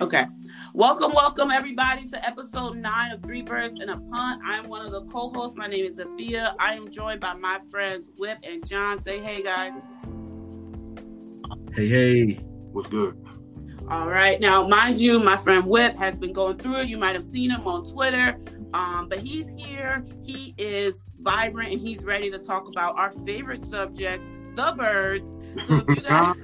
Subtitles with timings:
[0.00, 0.24] Okay.
[0.72, 4.40] Welcome, welcome everybody to episode nine of Three Birds and a Punt.
[4.42, 5.58] I'm one of the co-hosts.
[5.58, 6.54] My name is Zafia.
[6.58, 8.98] I am joined by my friends Whip and John.
[9.02, 9.74] Say hey guys.
[11.74, 12.34] Hey, hey.
[12.72, 13.14] What's good?
[13.90, 14.40] All right.
[14.40, 16.88] Now, mind you, my friend Whip has been going through it.
[16.88, 18.40] You might have seen him on Twitter.
[18.72, 20.06] Um, but he's here.
[20.22, 24.24] He is vibrant and he's ready to talk about our favorite subject,
[24.56, 25.28] the birds.
[25.66, 26.36] So if you guys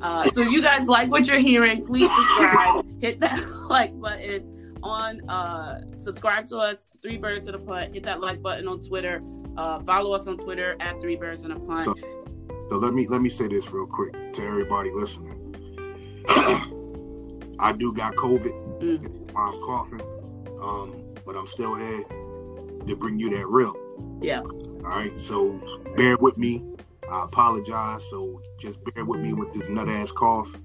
[0.03, 2.85] Uh, so you guys like what you're hearing, please subscribe.
[3.01, 3.39] hit that
[3.71, 7.95] like button on uh, subscribe to us, Three Birds and a Punt.
[7.95, 9.23] Hit that like button on Twitter.
[9.57, 11.85] Uh, follow us on Twitter at Three Birds and a Punt.
[11.85, 11.95] So,
[12.69, 15.39] so let me let me say this real quick to everybody listening.
[17.59, 18.81] I do got COVID.
[18.81, 19.37] Mm.
[19.37, 20.03] I'm coughing,
[20.61, 22.03] um, but I'm still here
[22.87, 23.77] to bring you that real.
[24.21, 24.41] Yeah.
[24.41, 25.19] All right.
[25.19, 25.61] So
[25.97, 26.65] bear with me.
[27.13, 28.09] I apologize.
[28.09, 30.57] So just bear with me with this nut ass cough,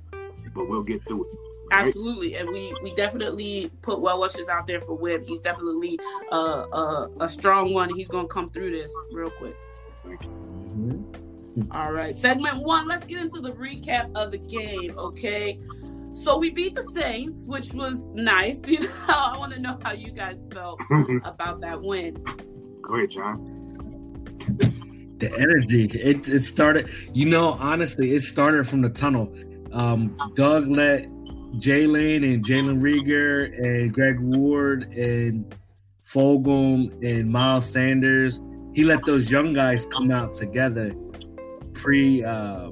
[0.56, 1.30] but we'll get through it.
[1.30, 1.88] all right?
[1.88, 5.26] Absolutely, and we we definitely put well wishes out there for Webb.
[5.26, 6.00] He's definitely
[6.32, 7.94] uh, uh, a strong one.
[7.94, 9.56] He's gonna come through this real quick.
[10.06, 10.30] Thank you.
[10.30, 11.72] Mm-hmm.
[11.72, 12.88] All right, segment one.
[12.88, 14.98] Let's get into the recap of the game.
[14.98, 15.60] Okay,
[16.14, 18.66] so we beat the Saints, which was nice.
[18.68, 20.82] You know, I want to know how you guys felt
[21.26, 22.24] about that win.
[22.82, 23.54] Great, John.
[25.20, 25.86] The energy.
[25.94, 26.90] It it started.
[27.14, 29.34] You know, honestly, it started from the tunnel.
[29.72, 31.06] Um, Doug let
[31.60, 35.56] Jalen and Jalen Reagor and Greg Ward and
[36.06, 38.40] Fulgham and Miles Sanders.
[38.74, 40.94] He let those young guys come out together
[41.74, 42.72] pre uh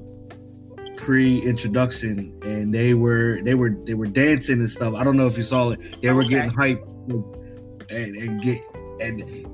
[0.96, 4.94] pre introduction and they were they were they were dancing and stuff.
[4.94, 6.00] I don't know if you saw it.
[6.00, 6.30] They were Okay.
[6.30, 8.60] getting hyped and and get
[9.00, 9.46] and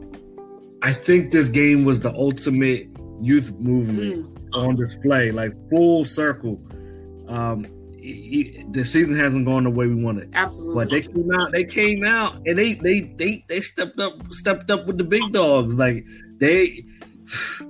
[0.83, 2.89] I think this game was the ultimate
[3.23, 6.61] youth movement Mm, on display, like full circle.
[7.29, 7.65] Um,
[7.97, 8.03] e-
[8.59, 10.75] e- the season hasn't gone the way we wanted, absolutely.
[10.75, 11.53] but they came out.
[11.53, 15.33] They came out and they they they they stepped up stepped up with the big
[15.33, 15.77] dogs.
[15.77, 16.05] Like
[16.39, 16.85] they,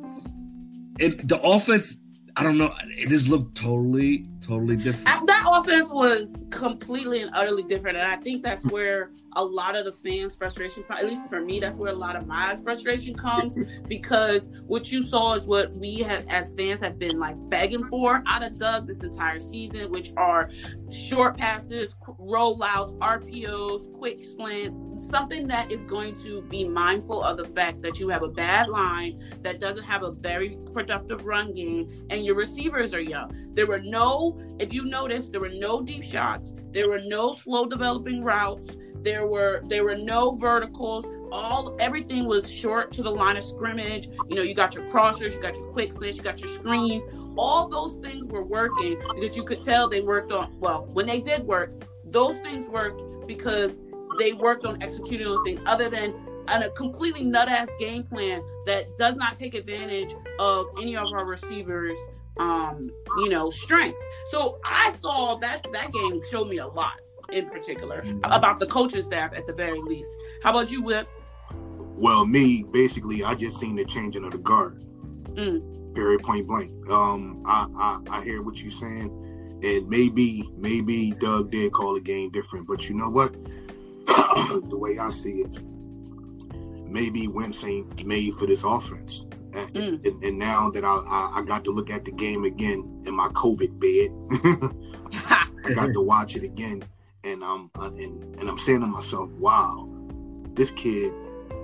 [0.98, 1.96] it the offense.
[2.36, 2.72] I don't know.
[2.96, 5.26] It just looked totally totally different.
[5.26, 9.84] That offense was completely and utterly different, and I think that's where a lot of
[9.84, 13.56] the fans' frustration, at least for me, that's where a lot of my frustration comes
[13.88, 18.22] because what you saw is what we have as fans have been like begging for
[18.26, 20.50] out of Doug this entire season, which are
[20.90, 24.76] short passes, rollouts, RPOs, quick slants,
[25.08, 28.68] something that is going to be mindful of the fact that you have a bad
[28.68, 33.32] line that doesn't have a very productive run game and your receivers are young.
[33.54, 36.52] There were no, if you notice, there were no deep shots.
[36.72, 38.76] There were no slow developing routes.
[39.02, 41.06] There were there were no verticals.
[41.32, 44.08] All everything was short to the line of scrimmage.
[44.28, 47.02] You know, you got your crossers, you got your quick slants, you got your screens.
[47.36, 50.56] All those things were working because you could tell they worked on.
[50.60, 51.72] Well, when they did work,
[52.04, 53.78] those things worked because
[54.18, 55.60] they worked on executing those things.
[55.66, 56.14] Other than
[56.48, 61.06] on a completely nut ass game plan that does not take advantage of any of
[61.12, 61.98] our receivers
[62.38, 66.94] um you know strengths so i saw that that game showed me a lot
[67.30, 70.10] in particular about the coaching staff at the very least
[70.42, 71.08] how about you whip
[71.96, 74.82] Well, me basically, I just seen the changing of the guard.
[75.34, 75.94] Mm.
[75.94, 76.22] Period.
[76.22, 76.88] Point blank.
[76.90, 79.10] Um, I, I I hear what you're saying,
[79.62, 83.32] and maybe maybe Doug did call the game different, but you know what?
[84.06, 85.60] the way I see it,
[86.90, 89.24] maybe Wentz ain't made for this offense.
[89.54, 90.04] And, Mm.
[90.06, 93.14] and, and now that I, I I got to look at the game again in
[93.14, 94.72] my COVID bed,
[95.64, 96.82] I got to watch it again,
[97.24, 99.88] and I'm uh, and, and I'm saying to myself, "Wow,
[100.54, 101.12] this kid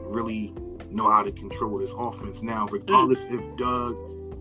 [0.04, 0.52] really
[0.90, 3.96] know how to control this offense now, regardless if Doug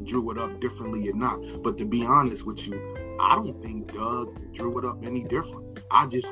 [0.05, 2.75] drew it up differently or not." But to be honest with you,
[3.21, 5.79] I don't think Doug drew it up any different.
[5.89, 6.27] I just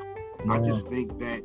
[0.50, 1.42] I just think that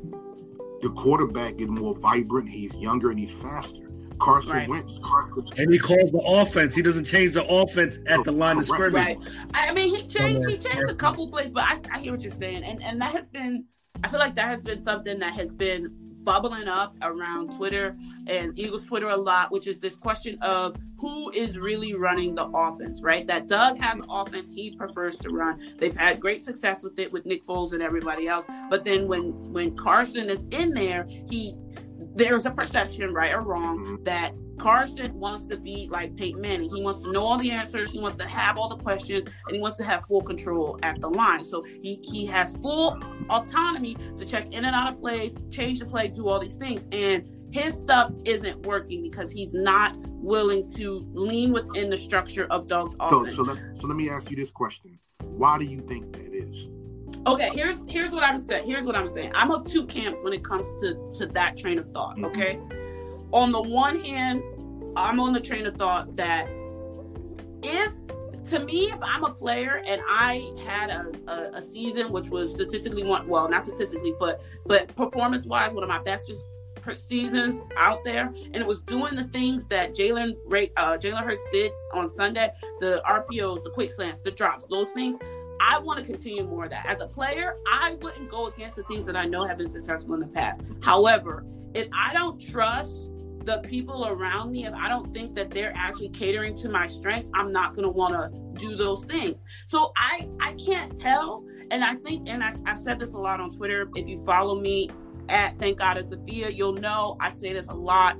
[0.82, 2.48] the quarterback is more vibrant.
[2.48, 3.81] He's younger and he's faster.
[4.22, 4.68] Carson Right.
[4.68, 5.46] Wentz, Carson.
[5.56, 6.74] And he calls the offense.
[6.74, 8.92] He doesn't change the offense at the line of scrimmage.
[8.92, 9.18] right
[9.54, 12.22] i I mean he changed he changed a couple plays but I, I hear what
[12.22, 13.64] you're saying and and that has been
[14.04, 15.90] i feel like that has been something that has been
[16.24, 17.96] bubbling up around Twitter
[18.26, 22.46] and Eagles Twitter a lot, which is this question of who is really running the
[22.46, 23.26] offense, right?
[23.26, 25.74] That Doug has an offense he prefers to run.
[25.78, 28.44] They've had great success with it with Nick Foles and everybody else.
[28.70, 31.56] But then when when Carson is in there, he
[32.14, 34.04] there's a perception, right or wrong, mm-hmm.
[34.04, 36.72] that Carson wants to be like Peyton Manning.
[36.72, 37.90] He wants to know all the answers.
[37.90, 41.00] He wants to have all the questions, and he wants to have full control at
[41.00, 41.44] the line.
[41.44, 45.86] So he he has full autonomy to check in and out of plays, change the
[45.86, 46.86] play, do all these things.
[46.92, 52.66] And his stuff isn't working because he's not willing to lean within the structure of
[52.68, 53.34] Doug's offense.
[53.34, 56.32] So, so, let, so let me ask you this question: Why do you think that
[56.34, 56.68] is?
[57.26, 58.66] Okay, here's here's what I'm saying.
[58.66, 59.30] Here's what I'm saying.
[59.34, 62.16] I'm of two camps when it comes to to that train of thought.
[62.16, 62.24] Mm-hmm.
[62.24, 62.58] Okay,
[63.32, 64.42] on the one hand,
[64.96, 66.48] I'm on the train of thought that
[67.62, 67.92] if
[68.48, 72.52] to me, if I'm a player and I had a, a, a season which was
[72.52, 76.30] statistically one, well, not statistically, but but performance wise, one of my best
[77.06, 80.36] seasons out there, and it was doing the things that Jalen
[80.76, 85.16] uh, Jalen Hurts did on Sunday, the RPOs, the quick slants, the drops, those things.
[85.62, 86.86] I want to continue more of that.
[86.86, 90.14] As a player, I wouldn't go against the things that I know have been successful
[90.14, 90.60] in the past.
[90.82, 92.90] However, if I don't trust
[93.44, 97.30] the people around me, if I don't think that they're actually catering to my strengths,
[97.34, 99.40] I'm not going to want to do those things.
[99.66, 103.40] So I I can't tell, and I think, and I, I've said this a lot
[103.40, 103.88] on Twitter.
[103.94, 104.90] If you follow me
[105.28, 108.16] at Thank God it's Sophia, you'll know I say this a lot.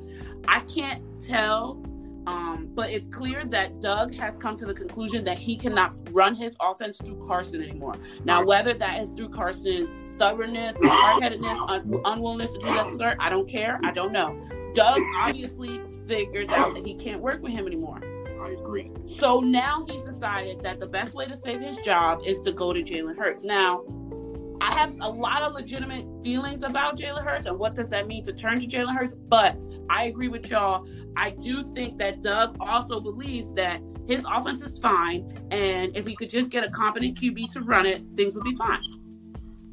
[0.47, 1.83] I can't tell
[2.27, 6.35] um, but it's clear that Doug has come to the conclusion that he cannot run
[6.35, 7.97] his offense through Carson anymore.
[8.25, 13.29] Now, whether that is through Carson's stubbornness, hard-headedness, un- unwillingness to do that start, I
[13.29, 13.81] don't care.
[13.83, 14.39] I don't know.
[14.75, 18.01] Doug obviously figured out that he can't work with him anymore.
[18.41, 18.91] I agree.
[19.07, 22.73] So now he's decided that the best way to save his job is to go
[22.73, 23.43] to Jalen Hurts.
[23.43, 23.85] Now,
[24.61, 28.25] I have a lot of legitimate feelings about Jalen Hurts and what does that mean
[28.27, 29.57] to turn to Jalen Hurts, but
[29.89, 30.87] I agree with y'all.
[31.17, 36.17] I do think that Doug also believes that his offense is fine, and if he
[36.17, 38.81] could just get a competent QB to run it, things would be fine.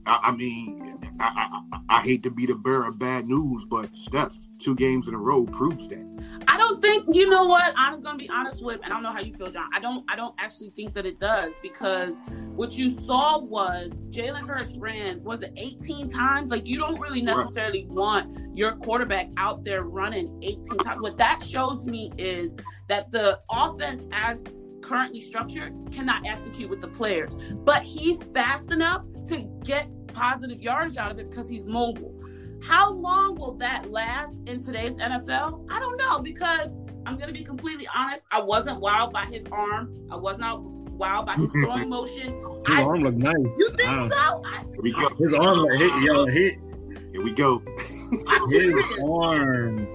[0.06, 0.89] I, mean,
[1.20, 5.08] I, I, I, hate to be the bearer of bad news, but Steph, two games
[5.08, 6.06] in a row proves that.
[6.48, 9.12] I don't think you know what I'm gonna be honest with, and I don't know
[9.12, 9.70] how you feel, John.
[9.74, 12.16] I don't I don't actually think that it does because
[12.56, 16.52] what you saw was Jalen Hurts ran was it 18 times?
[16.52, 17.98] Like you don't really necessarily right.
[17.98, 21.02] want your quarterback out there running 18 times.
[21.02, 22.56] What that shows me is
[22.88, 24.44] that the offense as
[24.82, 30.98] currently structured cannot execute with the players, but he's fast enough to get positive yardage
[30.98, 32.14] out of it because he's mobile.
[32.62, 35.66] How long will that last in today's NFL?
[35.72, 36.72] I don't know because
[37.06, 38.22] I'm going to be completely honest.
[38.32, 39.96] I wasn't wowed by his arm.
[40.12, 42.34] I was not wowed by his throwing motion.
[42.68, 43.36] His I, arm looked nice.
[43.36, 44.42] You think uh, so?
[44.46, 45.10] I, Here we go.
[45.18, 46.56] His arm looked hit, yo, hit.
[47.12, 47.64] Here we go.
[48.50, 48.74] his
[49.08, 49.88] arm.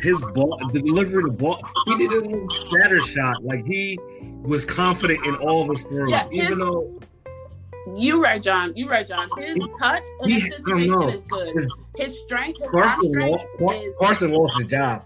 [0.00, 3.44] His ball, delivering the ball, he did a little scatter shot.
[3.44, 3.98] Like he
[4.42, 7.00] was confident in all of his throws, yes, even his, though
[7.96, 8.72] you right, John.
[8.76, 9.28] You right, John.
[9.38, 11.54] His touch and his anticipation is good.
[11.54, 13.94] His, his strength, his Carson, strength lost, is...
[13.98, 15.04] Carson lost the job.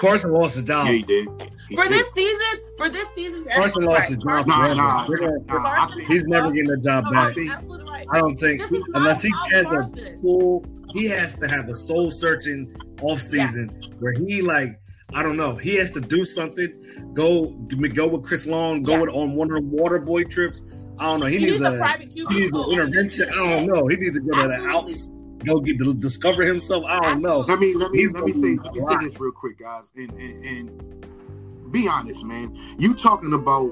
[0.00, 0.86] Carson lost the job.
[0.86, 1.28] Yeah, he did.
[1.68, 1.92] He for did.
[1.92, 4.46] this season, for this season, Carson lost his job.
[4.46, 7.36] Nah, nah, nah, he's never getting the job back.
[7.36, 8.06] Right.
[8.10, 8.62] I don't think
[8.94, 9.82] unless he has a
[10.20, 10.64] full.
[10.92, 13.90] He has to have a soul searching off season yes.
[13.98, 14.78] where he like
[15.14, 15.54] I don't know.
[15.54, 17.12] He has to do something.
[17.14, 17.50] Go
[17.94, 18.82] go with Chris Long.
[18.82, 19.02] Go yes.
[19.02, 20.62] with, on one of the water boy trips.
[20.98, 21.26] I don't know.
[21.26, 23.28] He, he needs, needs, a, private he needs an intervention.
[23.30, 23.86] I don't know.
[23.86, 24.56] He needs to go Absolutely.
[24.56, 25.08] to the house.
[25.44, 26.84] Go get to discover himself.
[26.86, 27.40] I don't know.
[27.40, 30.10] Let me let me let me say let me say this real quick, guys, and,
[30.12, 32.56] and, and be honest, man.
[32.78, 33.70] You talking about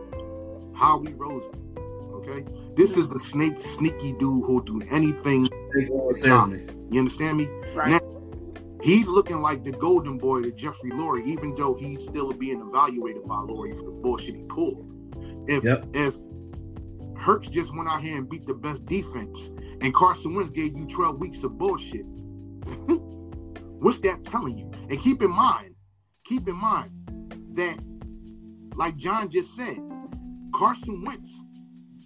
[0.76, 1.60] Howie Roseman?
[2.14, 2.44] Okay,
[2.76, 5.48] this is a snake, sneaky dude who'll do anything.
[5.74, 7.48] You understand me?
[7.74, 7.90] Right.
[7.90, 8.00] Now,
[8.84, 13.26] he's looking like the golden boy to Jeffrey Lurie, even though he's still being evaluated
[13.26, 14.90] by Lurie for the bullshit he pulled.
[15.48, 15.86] If yep.
[15.94, 16.14] if
[17.18, 19.50] Hurts just went out here and beat the best defense,
[19.80, 22.04] and Carson Wentz gave you 12 weeks of bullshit,
[23.80, 24.70] what's that telling you?
[24.90, 25.74] And keep in mind,
[26.24, 26.90] keep in mind
[27.54, 27.78] that,
[28.76, 29.78] like John just said,
[30.54, 31.30] Carson Wentz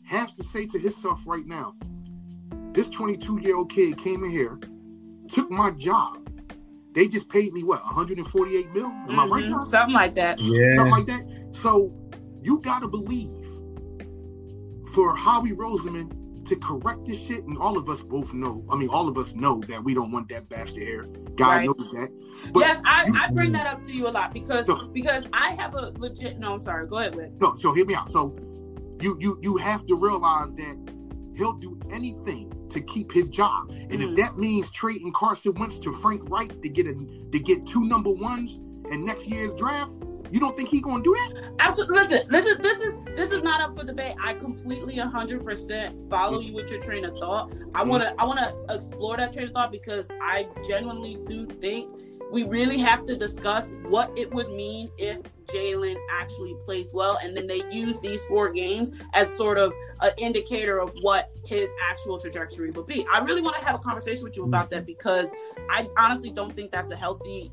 [0.07, 1.75] has to say to himself right now,
[2.73, 4.61] this 22 year old kid came in here,
[5.29, 6.29] took my job,
[6.95, 8.87] they just paid me what 148 mil.
[8.87, 9.21] Am mm-hmm.
[9.21, 9.67] I right?
[9.69, 10.41] Something like that.
[10.41, 10.77] Yeah.
[10.77, 11.49] Something like that.
[11.53, 11.93] So
[12.43, 13.47] you gotta believe
[14.95, 16.15] for Howie Roseman
[16.47, 18.65] to correct this shit, and all of us both know.
[18.71, 21.07] I mean, all of us know that we don't want that bastard here.
[21.37, 21.67] God right.
[21.67, 22.09] knows that.
[22.53, 25.27] But yes, I, you, I, bring that up to you a lot because so, because
[25.33, 26.39] I have a legit.
[26.39, 26.87] No, I'm sorry.
[26.89, 27.39] Go ahead, with.
[27.39, 28.09] So, so hear me out.
[28.09, 28.35] So
[29.01, 30.95] you you you have to realize that
[31.37, 33.71] he'll do anything to keep his job.
[33.71, 34.11] And mm.
[34.11, 37.85] if that means trading Carson Wentz to Frank Reich to get a to get two
[37.85, 38.61] number ones
[38.91, 39.93] in next year's draft,
[40.31, 41.53] you don't think he's gonna do that?
[41.59, 41.97] Absolutely.
[41.97, 44.15] Listen, this is this is this is not up for debate.
[44.23, 47.53] I completely 100% follow you with your train of thought.
[47.75, 47.89] I mm.
[47.89, 51.91] wanna I wanna explore that train of thought because I genuinely do think
[52.31, 57.37] we really have to discuss what it would mean if Jalen actually plays well, and
[57.37, 62.19] then they use these four games as sort of an indicator of what his actual
[62.21, 63.07] trajectory will be.
[63.13, 65.31] I really want to have a conversation with you about that because
[65.71, 67.51] I honestly don't think that's a healthy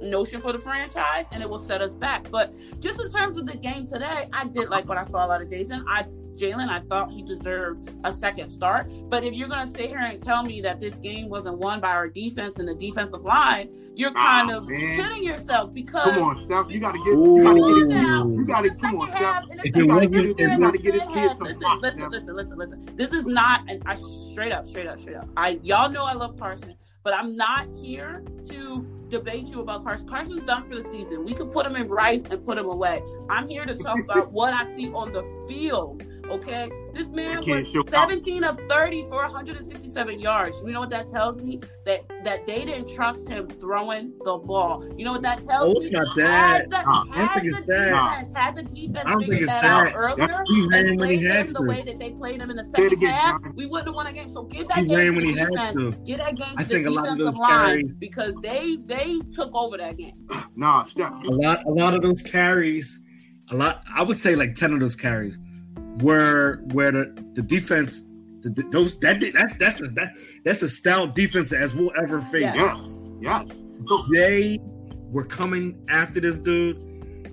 [0.00, 2.30] notion for the franchise and it will set us back.
[2.30, 5.42] But just in terms of the game today, I did like what I saw out
[5.42, 5.84] of Jason.
[5.88, 6.06] I
[6.38, 8.92] Jalen, I thought he deserved a second start.
[9.08, 11.80] But if you're going to sit here and tell me that this game wasn't won
[11.80, 14.96] by our defense and the defensive line, you're kind of man.
[14.96, 16.14] kidding yourself because.
[16.14, 16.70] Come on, Steph.
[16.70, 17.12] You got to get.
[17.12, 18.26] You got to get it now.
[18.28, 19.44] You got to come on, Steph.
[19.64, 20.38] You got to get it.
[20.38, 22.96] You got to get his kids some listen, listen, listen, listen, listen.
[22.96, 23.68] This is not.
[23.68, 23.96] And I
[24.32, 25.28] straight up, straight up, straight up.
[25.36, 30.08] I y'all know I love Carson, but I'm not here to debate you about Carson.
[30.08, 31.24] Carson's done for the season.
[31.24, 33.02] We could put him in Rice and put him away.
[33.28, 36.02] I'm here to talk about what I see on the field.
[36.30, 40.60] Okay, this man was 17 of 30 for 167 yards.
[40.64, 41.60] You know what that tells me?
[41.86, 44.86] That that they didn't trust him throwing the ball.
[44.96, 45.90] You know what that tells oh, me?
[45.90, 51.22] Had the, nah, had, the defense, had the defense figured that out earlier and played
[51.22, 54.06] him the way that they played him in the second half, we wouldn't have won
[54.06, 54.30] a game.
[54.30, 55.96] So get that he game to the defense.
[56.04, 60.28] Get that game to the defensive line carries, because they they took over that game.
[60.56, 61.24] Nah, Steph.
[61.24, 63.00] A lot a lot of those carries,
[63.50, 63.82] a lot.
[63.94, 65.38] I would say like 10 of those carries
[66.02, 68.04] where where the, the defense
[68.42, 70.12] the, those that that's that's a that,
[70.44, 72.42] that's a stout defense as we'll ever face.
[72.54, 73.64] Yes, yes.
[74.12, 74.58] They
[75.10, 76.84] were coming after this dude.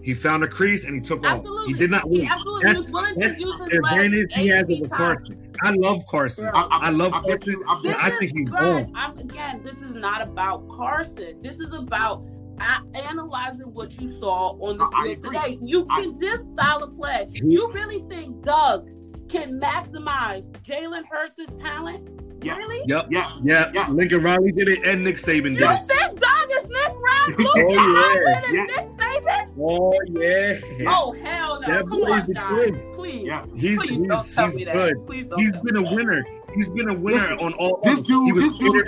[0.03, 1.61] He found a crease and he took absolutely.
[1.61, 1.67] off.
[1.67, 2.21] He did not win.
[2.21, 5.55] He absolutely that's, was willing to use his advantage he has over Carson.
[5.63, 6.45] I love Carson.
[6.45, 7.53] I, I, I, love I Carson.
[7.53, 8.91] You, I, think he's good.
[8.93, 11.41] I'm, again, this is not about Carson.
[11.41, 12.23] This is about
[12.59, 15.57] analyzing what you saw on the field today.
[15.61, 17.27] You can this style of play.
[17.31, 18.89] You really think Doug
[19.29, 22.09] can maximize Jalen Hurts' talent?
[22.43, 22.57] Yes.
[22.57, 22.85] Really?
[22.87, 23.07] Yep.
[23.09, 23.41] Yes.
[23.43, 23.71] Yeah.
[23.73, 23.89] Yes.
[23.89, 25.79] Lincoln Riley did it and Nick Saban did you it.
[25.79, 27.35] You think Doug is Nick Riley?
[27.39, 28.41] oh, yeah.
[28.51, 28.77] yes.
[28.77, 29.53] Nick Saban?
[29.59, 30.85] Oh, yeah.
[30.87, 31.67] Oh, hell no.
[31.67, 32.93] That Come on, Don.
[32.93, 33.25] Please.
[33.25, 33.53] Yes.
[33.55, 34.73] He's, Please he's, don't tell he's me that.
[34.73, 35.07] Good.
[35.07, 36.23] Please don't He's been a winner.
[36.55, 37.79] He's been a winner on all.
[37.83, 38.87] This dude, this dude,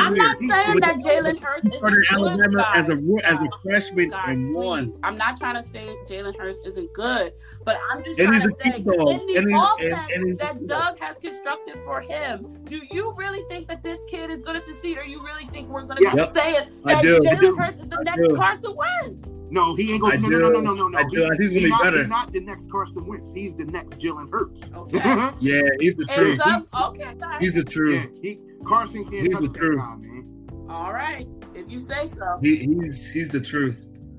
[0.00, 2.04] I'm not saying that Jalen Hurts isn't good.
[2.10, 2.94] Alabama as a
[3.24, 4.92] as a freshman and won.
[5.02, 7.32] I'm not trying to say Jalen Hurts isn't good,
[7.64, 12.58] but I'm just trying to say in the offense that Doug has constructed for him,
[12.64, 15.68] do you really think that this kid is going to succeed, or you really think
[15.68, 19.28] we're going to be saying that Jalen Hurts is the next Carson Wentz?
[19.50, 20.22] No, he ain't going.
[20.22, 20.98] No, no, no, no, no, no, no.
[20.98, 21.28] I do.
[21.38, 23.32] He, he's, he's, not, he's not the next Carson Wentz.
[23.34, 24.70] He's the next Jalen Hurts.
[24.74, 24.98] Okay.
[25.40, 26.38] yeah, he's the truth.
[26.38, 28.10] Does, okay, he's the truth.
[28.14, 29.78] Yeah, he, Carson can't he's touch the truth.
[29.78, 30.66] Guy, man.
[30.70, 32.38] All right, if you say so.
[32.40, 33.76] He, he's he's the truth.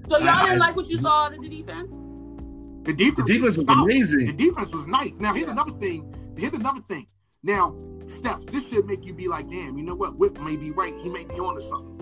[0.09, 1.91] So y'all I, didn't I, like what you saw in the defense?
[2.83, 4.25] The defense, the defense was, was amazing.
[4.25, 5.17] The defense was nice.
[5.17, 6.13] Now here's another thing.
[6.37, 7.07] Here's another thing.
[7.43, 8.45] Now, steps.
[8.45, 9.77] This should make you be like, damn.
[9.77, 10.17] You know what?
[10.17, 10.93] Whip may be right.
[11.01, 11.97] He may be onto something.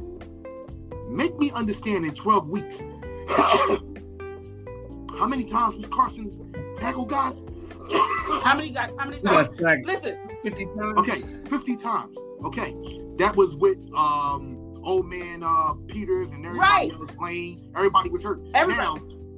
[1.09, 2.81] Make me understand in 12 weeks
[5.17, 7.41] how many times was Carson tackled guys?
[8.43, 8.91] how many guys?
[8.97, 9.49] How many times?
[9.59, 10.99] Like Listen, fifty times.
[10.99, 12.17] Okay, fifty times.
[12.45, 12.75] Okay,
[13.17, 16.99] that was with um old man uh Peters and everybody right.
[16.99, 17.71] was playing.
[17.75, 18.41] Everybody was hurt.
[18.53, 18.85] Everybody.
[18.85, 18.95] Now,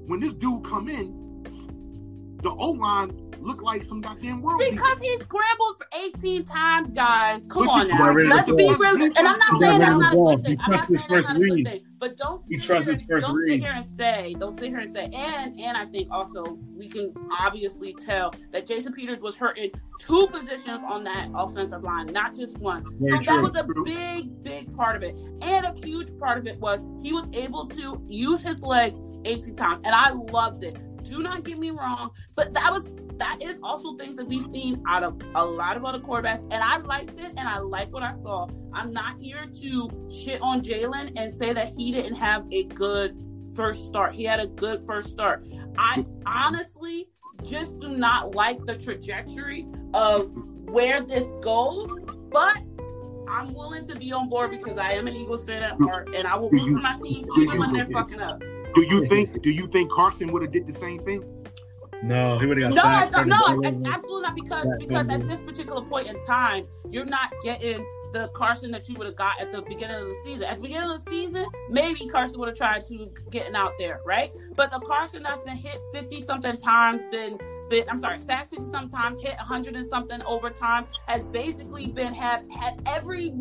[0.07, 1.21] when this dude come in,
[2.41, 4.61] the O line looked like some goddamn world.
[4.69, 7.43] Because he scrambled for 18 times, guys.
[7.49, 8.13] Come on now.
[8.13, 9.01] Let's be real.
[9.01, 10.57] And I'm not saying that's not a good thing.
[10.61, 11.81] I'm not saying that's not a good thing.
[12.01, 12.85] But don't sit, here, and,
[13.21, 16.57] don't sit here and say, don't sit here and say, and and I think also
[16.75, 21.83] we can obviously tell that Jason Peters was hurt in two positions on that offensive
[21.83, 22.83] line, not just one.
[22.99, 23.49] Very so true.
[23.51, 25.15] that was a big, big part of it.
[25.43, 29.55] And a huge part of it was he was able to use his legs 18
[29.55, 29.81] times.
[29.83, 30.77] And I loved it.
[31.03, 32.83] Do not get me wrong, but that was
[33.17, 36.55] that is also things that we've seen out of a lot of other quarterbacks, and
[36.55, 38.47] I liked it, and I like what I saw.
[38.73, 43.15] I'm not here to shit on Jalen and say that he didn't have a good
[43.55, 44.15] first start.
[44.15, 45.45] He had a good first start.
[45.77, 47.09] I honestly
[47.43, 50.31] just do not like the trajectory of
[50.65, 51.91] where this goes,
[52.31, 52.61] but
[53.27, 56.27] I'm willing to be on board because I am an Eagles fan at heart, and
[56.27, 58.41] I will root for my team even when they're fucking up.
[58.73, 59.41] Do you think?
[59.41, 61.23] Do you think Carson would have did the same thing?
[62.03, 64.35] No, he would have got no, no, no, absolutely not.
[64.35, 68.95] Because because at this particular point in time, you're not getting the Carson that you
[68.95, 70.43] would have got at the beginning of the season.
[70.43, 74.01] At the beginning of the season, maybe Carson would have tried to getting out there,
[74.05, 74.31] right?
[74.55, 79.21] But the Carson that's been hit 50 something times, been been I'm sorry, sacked sometimes,
[79.21, 83.33] hit 100 and something overtime, has basically been have had every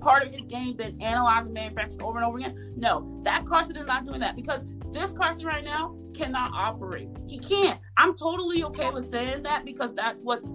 [0.00, 2.74] part of his game been analyzed and manufactured over and over again.
[2.76, 7.08] No, that Carson is not doing that because this Carson right now cannot operate.
[7.26, 7.78] He can't.
[7.96, 10.52] I'm totally okay with saying that because that's what's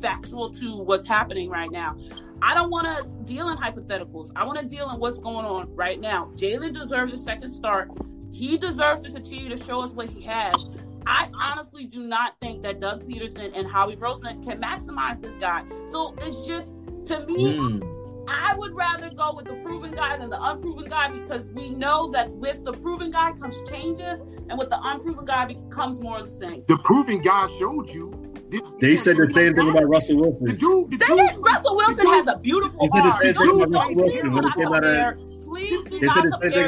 [0.00, 1.96] factual to what's happening right now.
[2.42, 4.30] I don't want to deal in hypotheticals.
[4.36, 6.30] I want to deal in what's going on right now.
[6.36, 7.90] Jalen deserves a second start.
[8.32, 10.54] He deserves to continue to show us what he has.
[11.06, 15.64] I honestly do not think that Doug Pederson and Howie Roseman can maximize this guy.
[15.90, 16.66] So it's just
[17.06, 17.93] to me, mm.
[18.28, 22.10] I would rather go with the proven guy than the unproven guy because we know
[22.12, 26.24] that with the proven guy comes changes, and with the unproven guy becomes more of
[26.24, 26.64] the same.
[26.66, 28.20] The proven guy showed you.
[28.48, 30.44] This, they said the same thing about Russell Wilson.
[30.46, 33.02] The dude, the dude, Russell Wilson has a beautiful arm.
[33.34, 35.16] Please do not compare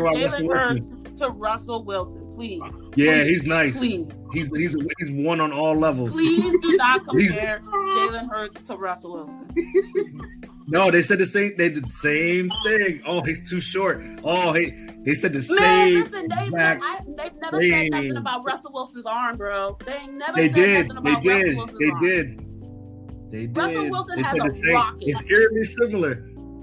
[0.01, 2.63] Jalen Hurts to Russell Wilson, please.
[2.95, 3.77] Yeah, he's nice.
[3.77, 4.07] Please.
[4.37, 6.11] He's he's he's one on all levels.
[6.11, 10.21] Please do not compare Jalen Hurts to Russell Wilson.
[10.69, 11.55] No, they said the same.
[11.57, 13.01] They did the same thing.
[13.07, 14.03] Oh, he's too short.
[14.25, 14.73] Oh, he.
[15.05, 15.95] They said the Man, same.
[15.95, 17.73] listen, they, I, they've never thing.
[17.73, 19.79] said nothing about Russell Wilson's arm, bro.
[19.87, 20.89] They never they said did.
[20.89, 21.57] nothing about they Russell did.
[21.57, 22.03] Wilson's they arm.
[22.05, 23.31] Did.
[23.31, 23.57] They did.
[23.57, 25.03] Russell Wilson they has a rocket.
[25.03, 26.15] It's eerily similar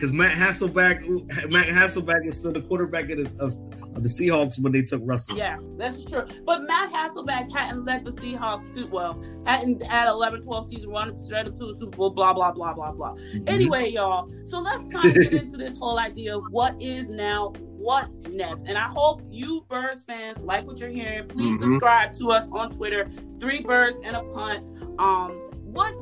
[0.04, 3.54] because Matt Hasselbeck, Matt Hasselbeck was still the quarterback of, the, of,
[3.96, 5.38] of, the Seahawks when they took Russell.
[5.38, 6.26] Yes, that's true.
[6.46, 11.18] But Matt Hasselbeck hadn't led the Seahawks to well, hadn't had 11, 12 season run
[11.24, 12.10] straight up to the Super Bowl.
[12.10, 13.14] Blah blah blah blah blah.
[13.14, 13.44] Mm-hmm.
[13.48, 14.30] Anyway, y'all.
[14.46, 18.66] So let's kind of get into this whole idea of what is now what's next.
[18.68, 21.30] And I hope you Birds fans like what you're hearing.
[21.30, 21.76] Please mm-hmm.
[21.76, 23.08] subscribe to us on Twitter.
[23.40, 24.68] Three birds and a punt.
[25.00, 25.32] Um,
[25.64, 25.96] what's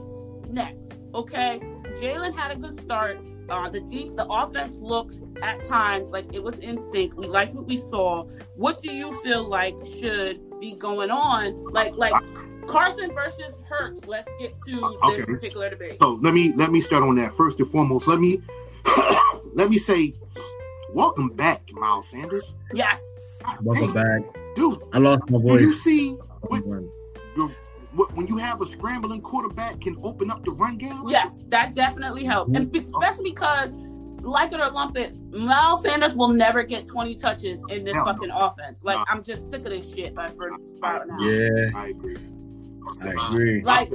[0.50, 0.92] next?
[1.14, 1.60] Okay.
[2.00, 3.20] Jalen had a good start.
[3.52, 7.18] Uh, the deep, the offense looks at times like it was in sync.
[7.18, 8.24] We like what we saw.
[8.56, 11.62] What do you feel like should be going on?
[11.66, 12.14] Like, like
[12.66, 14.06] Carson versus Hurts.
[14.06, 15.18] Let's get to okay.
[15.18, 15.98] this particular debate.
[16.00, 18.08] So let me let me start on that first and foremost.
[18.08, 18.42] Let me
[19.54, 20.14] let me say,
[20.94, 22.56] welcome back, Miles Sanders.
[22.74, 23.02] Yes,
[23.62, 24.82] welcome hey, back, dude.
[24.94, 25.60] I lost my voice.
[25.60, 26.12] you see
[26.44, 26.64] what,
[27.94, 31.04] when you have a scrambling quarterback can open up the run game.
[31.08, 32.80] Yes, that definitely helped, and oh.
[32.80, 33.72] especially because,
[34.22, 38.06] like it or lump it, Miles Sanders will never get twenty touches in this Hell
[38.06, 38.38] fucking no.
[38.38, 38.84] offense.
[38.84, 39.06] Like no.
[39.10, 40.16] I'm just sick of this shit.
[40.16, 41.18] By for now.
[41.20, 42.18] Yeah, I agree.
[43.04, 43.62] I agree.
[43.62, 43.92] Like.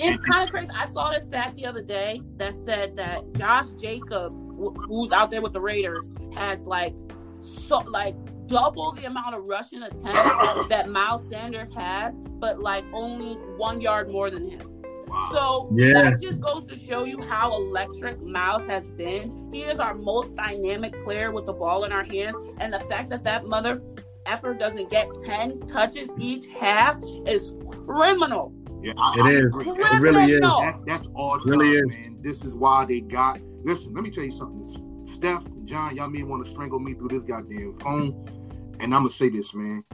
[0.00, 0.68] It's kind of crazy.
[0.76, 4.48] I saw this stat the other day that said that Josh Jacobs,
[4.86, 6.94] who's out there with the Raiders, has like
[7.40, 8.14] so like
[8.48, 14.08] double the amount of rushing attempts that Miles Sanders has, but like only one yard
[14.08, 14.82] more than him.
[15.06, 15.30] Wow.
[15.32, 15.92] So yeah.
[16.02, 19.48] that just goes to show you how electric Miles has been.
[19.52, 23.10] He is our most dynamic player with the ball in our hands, and the fact
[23.10, 23.80] that that mother
[24.26, 27.54] effort doesn't get ten touches each half is
[27.86, 28.52] criminal.
[28.80, 29.44] Yeah, I, it I is.
[29.46, 29.68] Agree.
[29.68, 30.40] It really is.
[30.40, 31.38] That's, that's all.
[31.40, 31.96] Really is.
[31.96, 32.18] Man.
[32.20, 33.40] This is why they got.
[33.64, 35.04] Listen, let me tell you something.
[35.04, 38.37] Steph, John, y'all may want to strangle me through this goddamn phone.
[38.80, 39.84] And I'm gonna say this, man.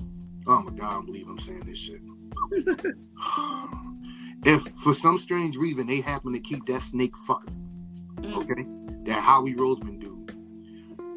[0.46, 2.00] Oh my god, I believe I'm saying this shit.
[4.44, 7.54] if for some strange reason they happen to keep that snake fucker,
[8.16, 8.36] mm.
[8.36, 8.66] okay,
[9.10, 10.36] that Howie Roseman dude,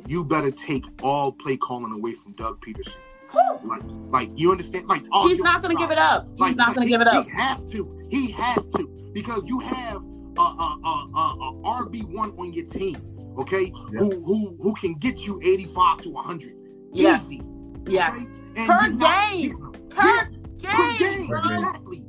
[0.07, 2.95] you better take all play calling away from Doug Pederson.
[3.63, 4.87] Like, like you understand?
[4.87, 6.29] Like, he's not going to give it up.
[6.29, 7.25] He's like, not going to give it up.
[7.25, 8.07] He has to.
[8.09, 10.01] He has to because you have
[10.37, 13.01] a, a, a, a RB one on your team,
[13.37, 13.99] okay, yeah.
[13.99, 16.55] who who who can get you eighty five to hundred,
[16.93, 17.17] yeah.
[17.17, 17.41] easy.
[17.87, 18.11] Yeah.
[18.11, 19.73] Per game.
[19.89, 20.59] Per game.
[20.61, 21.31] per game.
[21.31, 22.03] Exactly.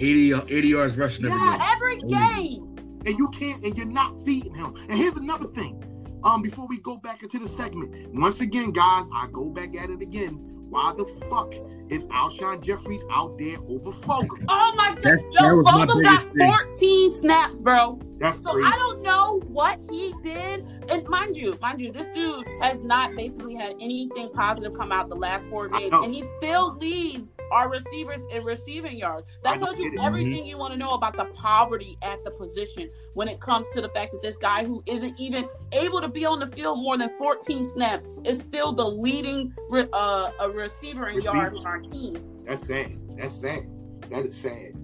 [0.00, 2.12] 80, 80 yards rushing yeah, every game.
[2.12, 2.64] Every game.
[3.06, 4.74] And you can't, and you're not feeding him.
[4.88, 5.82] And here's another thing.
[6.24, 9.90] Um, before we go back into the segment, once again, guys, I go back at
[9.90, 10.34] it again.
[10.68, 11.54] Why the fuck
[11.90, 14.44] is Alshon Jeffries out there over Fulgham?
[14.48, 17.14] Oh my god, yo, Fulgham got 14 thing.
[17.14, 17.98] snaps, bro.
[18.18, 18.68] That's so crazy.
[18.72, 20.66] I don't know what he did.
[20.88, 25.08] And mind you, mind you, this dude has not basically had anything positive come out
[25.08, 29.38] the last four games, and he still leads our receivers in receiving yards.
[29.44, 30.46] That tells you everything mm-hmm.
[30.46, 33.88] you want to know about the poverty at the position when it comes to the
[33.90, 37.10] fact that this guy who isn't even able to be on the field more than
[37.18, 39.54] 14 snaps is still the leading
[39.92, 42.18] uh, a receiver in yards on our team.
[42.44, 42.98] That's sad.
[43.16, 43.68] That's sad.
[44.10, 44.77] That is sad.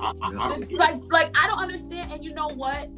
[0.00, 2.12] I, I, like, like I don't understand.
[2.12, 2.88] And you know what?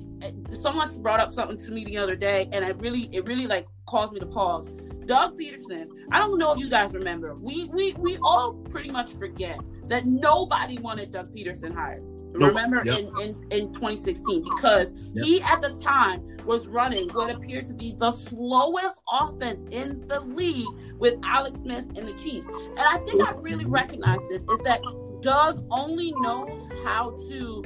[0.60, 3.66] Someone brought up something to me the other day, and it really, it really like
[3.86, 4.66] caused me to pause.
[5.06, 5.90] Doug Pederson.
[6.12, 7.34] I don't know if you guys remember.
[7.34, 12.02] We we we all pretty much forget that nobody wanted Doug Pederson hired.
[12.34, 12.98] Remember yep.
[12.98, 15.26] in, in, in 2016 because yep.
[15.26, 20.20] he at the time was running what appeared to be the slowest offense in the
[20.20, 20.66] league
[20.98, 22.46] with Alex Smith and the Chiefs.
[22.46, 24.80] And I think I really recognize this is that
[25.22, 27.64] Doug only knows how to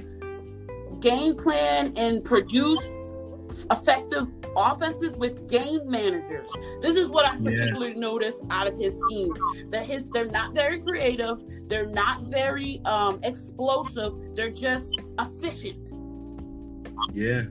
[1.00, 2.90] game plan and produce
[3.70, 6.50] effective offenses with game managers.
[6.80, 8.00] This is what I particularly yeah.
[8.00, 9.36] noticed out of his schemes.
[9.70, 15.90] That his they're not very creative, they're not very um explosive, they're just efficient.
[17.12, 17.42] Yeah.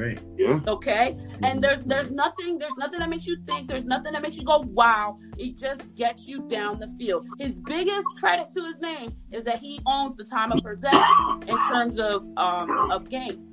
[0.00, 0.18] You're right.
[0.36, 0.60] Yeah.
[0.66, 1.16] Okay.
[1.42, 3.68] And there's there's nothing there's nothing that makes you think.
[3.68, 5.16] There's nothing that makes you go wow.
[5.36, 7.26] It just gets you down the field.
[7.38, 11.62] His biggest credit to his name is that he owns the time of possession in
[11.64, 13.46] terms of um of game.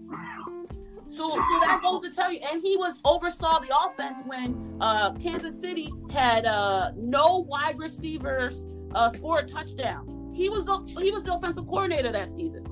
[1.10, 5.14] So, so that goes to tell you, and he was oversaw the offense when uh,
[5.14, 10.32] Kansas City had uh, no wide receivers uh, score a touchdown.
[10.36, 12.67] He was the he was the offensive coordinator that season.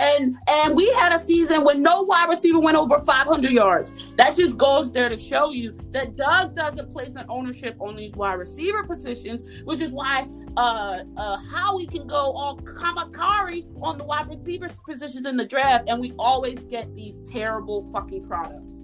[0.00, 3.94] And and we had a season when no wide receiver went over 500 yards.
[4.16, 8.12] That just goes there to show you that Doug doesn't place an ownership on these
[8.12, 14.04] wide receiver positions, which is why uh uh Howie can go all kamakari on the
[14.04, 18.74] wide receiver positions in the draft, and we always get these terrible fucking products.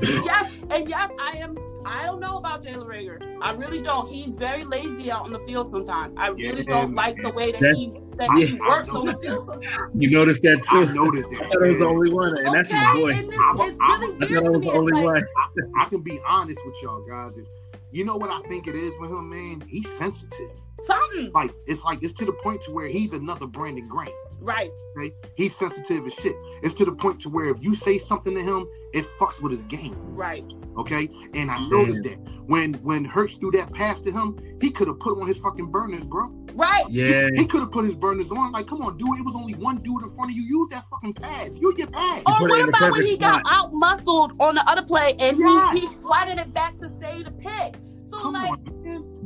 [0.02, 1.56] yes, and yes, I am
[1.86, 3.38] I don't know about Jalen Reagor.
[3.40, 4.08] I really don't.
[4.08, 6.14] He's very lazy out on the field sometimes.
[6.16, 6.94] I really yeah, don't man.
[6.94, 8.46] like the way that That's, he that yeah.
[8.46, 9.92] he works on the field sometimes.
[9.94, 10.76] You noticed that too.
[10.88, 11.42] I noticed that.
[11.42, 13.12] I was the only one, and okay, that's his boy.
[13.12, 14.70] And it's, it's really I, weird I to me.
[14.70, 15.24] only like, one.
[15.76, 17.36] I, I, can be honest with y'all guys.
[17.36, 17.46] If
[17.92, 20.50] you know what I think it is with him, man, he's sensitive.
[20.86, 24.12] Something like it's like it's to the point to where he's another Brandon Graham.
[24.40, 24.70] Right.
[24.98, 25.14] Okay?
[25.36, 26.36] He's sensitive as shit.
[26.62, 29.52] It's to the point to where if you say something to him, it fucks with
[29.52, 29.96] his game.
[29.96, 30.44] Right.
[30.76, 31.08] Okay.
[31.32, 35.00] And I noticed that when when Hurts threw that pass to him, he could have
[35.00, 36.26] put on his fucking burners, bro.
[36.52, 36.84] Right.
[36.90, 37.28] Yeah.
[37.34, 38.52] He, he could have put his burners on.
[38.52, 39.08] Like, come on, dude.
[39.18, 40.42] It was only one dude in front of you.
[40.42, 41.58] Use that fucking pass.
[41.58, 42.22] Use your pass.
[42.26, 43.44] Or what about when he spot.
[43.44, 45.72] got out muscled on the other play and yes.
[45.72, 47.76] he, he flattened it back to save the pick?
[48.10, 48.50] So come like.
[48.50, 48.63] On,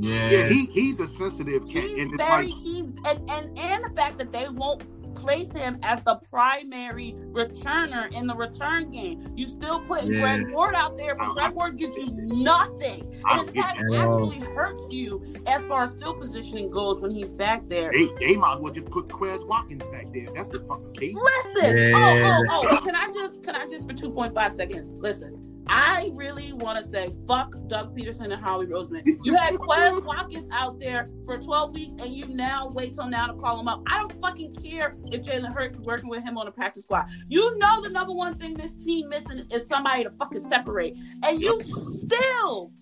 [0.01, 0.31] yeah.
[0.31, 1.85] yeah, he he's a sensitive kid.
[1.85, 4.83] He's and very like, he's and, and and the fact that they won't
[5.19, 9.33] place him as the primary returner in the return game.
[9.37, 10.21] You still put yeah.
[10.21, 13.15] Greg Ward out there, but Greg Ward gives you nothing.
[13.29, 17.69] And in fact, actually hurts you as far as field positioning goes when he's back
[17.69, 17.91] there.
[17.93, 20.29] They, they might as well just put Quez Watkins back there.
[20.35, 21.17] That's the fucking case.
[21.17, 22.39] Listen, oh, yeah.
[22.39, 25.03] oh, oh, oh, can I just can I just for 2.5 seconds?
[25.03, 25.48] Listen.
[25.69, 29.03] I really want to say fuck Doug Pederson and Howie Roseman.
[29.25, 33.27] You had Quez Watkins out there for 12 weeks and you now wait till now
[33.27, 33.83] to call him up.
[33.87, 37.07] I don't fucking care if Jalen Hurts is working with him on the practice squad.
[37.29, 40.97] You know the number one thing this team missing is somebody to fucking separate.
[41.23, 42.73] And you still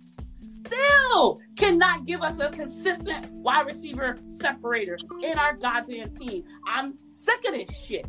[0.66, 6.44] still cannot give us a consistent wide receiver separator in our goddamn team.
[6.66, 8.06] I'm sick of this shit.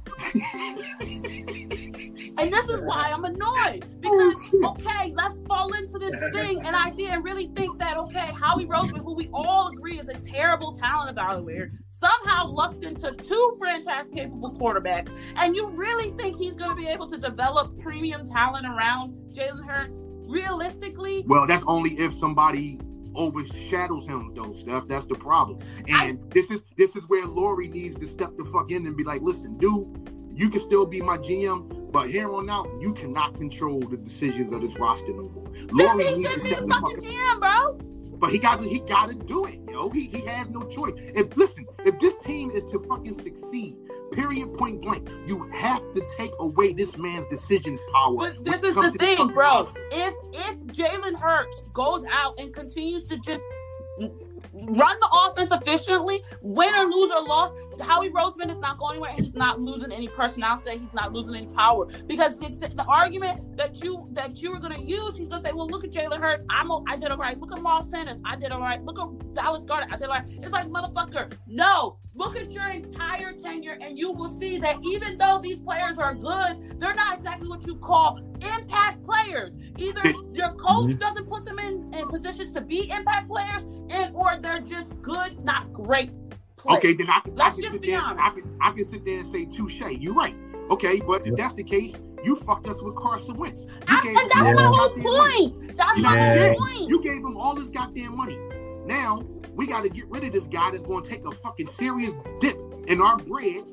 [2.37, 3.85] and this is why I'm annoyed.
[3.99, 6.65] Because, okay, let's fall into this thing.
[6.65, 10.19] And I didn't really think that, okay, Howie Roseman, who we all agree is a
[10.19, 15.09] terrible talent evaluator, somehow lucked into two franchise capable quarterbacks.
[15.37, 19.67] And you really think he's going to be able to develop premium talent around Jalen
[19.67, 19.97] Hurts?
[20.29, 21.23] Realistically?
[21.25, 22.79] Well, that's only if somebody
[23.17, 24.87] overshadows him though, Steph.
[24.87, 25.59] That's the problem.
[25.87, 28.95] And I, this is this is where Lurie needs to step the fuck in and
[28.95, 32.93] be like, listen, dude, you can still be my GM, but here on out, you
[32.93, 35.47] cannot control the decisions of this roster no more.
[35.47, 37.79] Lurie needs to step the fucking GM, bro.
[38.19, 39.89] But he got he got to do it, yo.
[39.89, 40.93] He he has no choice.
[40.97, 43.77] If listen, if this team is to fucking succeed,
[44.11, 48.15] period, point blank, you have to take away this man's decisions power.
[48.17, 49.67] But this is the thing, bro.
[49.91, 53.41] If if Jalen Hurts goes out and continues to just
[54.65, 57.57] run the offense efficiently, win or lose or loss.
[57.81, 59.11] Howie Roseman is not going anywhere.
[59.15, 60.61] He's not losing any personnel.
[60.65, 64.59] Say he's not losing any power because the, the argument that you that you were
[64.59, 66.43] going to use, he's going to say, "Well, look at Jalen Hurts.
[66.49, 67.39] I'm a, I did all right.
[67.39, 68.19] Look at Miles Sanders.
[68.25, 68.83] I did all right.
[68.83, 69.87] Look at Dallas Goedert.
[69.91, 71.33] I did all right." It's like motherfucker.
[71.47, 75.97] No, look at your entire tenure, and you will see that even though these players
[75.97, 79.53] are good, they're not exactly what you call impact players.
[79.77, 80.01] Either
[80.33, 80.99] your coach mm-hmm.
[80.99, 85.43] doesn't put them in, in positions to be impact players, and or they're just good,
[85.43, 86.11] not great.
[86.57, 86.77] Players.
[86.79, 88.01] Okay, then I, can, Let's I can just sit be there.
[88.01, 88.23] honest.
[88.23, 89.81] I can, I can sit there and say touche.
[89.81, 90.35] You're right.
[90.71, 93.63] Okay, but if that's the case, you fucked us with Carson Wentz.
[93.63, 95.57] You I, and that's my whole point.
[95.57, 95.73] Money.
[95.75, 96.89] That's my whole point.
[96.89, 98.37] You gave him all this goddamn money.
[98.85, 99.23] Now
[99.53, 102.13] we got to get rid of this guy that's going to take a fucking serious
[102.39, 103.63] dip in our bread.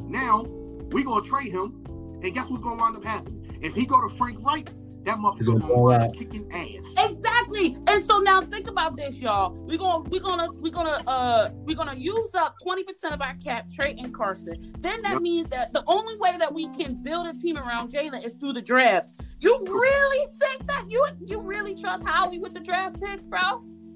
[0.00, 0.42] Now
[0.90, 1.84] we gonna trade him,
[2.22, 3.58] and guess what's gonna wind up happening?
[3.62, 4.68] If he go to Frank Reich,
[5.04, 7.10] that motherfucker gonna run kicking ass.
[7.10, 7.76] Exactly.
[7.88, 9.52] And so now think about this, y'all.
[9.66, 13.68] We're gonna we're gonna we're gonna uh we're gonna use up 20% of our cap,
[13.68, 14.72] Trey and Carson.
[14.80, 15.22] Then that yep.
[15.22, 18.54] means that the only way that we can build a team around Jalen is through
[18.54, 19.08] the draft.
[19.40, 23.40] You really think that you you really trust Howie with the draft picks, bro?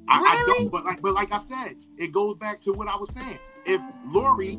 [0.08, 0.28] I, really?
[0.28, 3.12] I don't, but like but like I said, it goes back to what I was
[3.14, 3.38] saying.
[3.64, 4.58] If Lurie,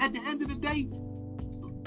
[0.00, 0.88] at the end of the day,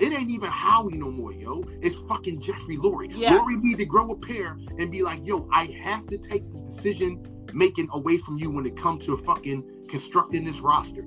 [0.02, 1.64] it ain't even Howie no more, yo.
[1.82, 3.12] It's fucking Jeffrey Lurie.
[3.16, 3.38] Yeah.
[3.38, 6.60] Lurie need to grow a pair and be like, yo, I have to take the
[6.60, 11.04] decision making away from you when it comes to fucking constructing this roster.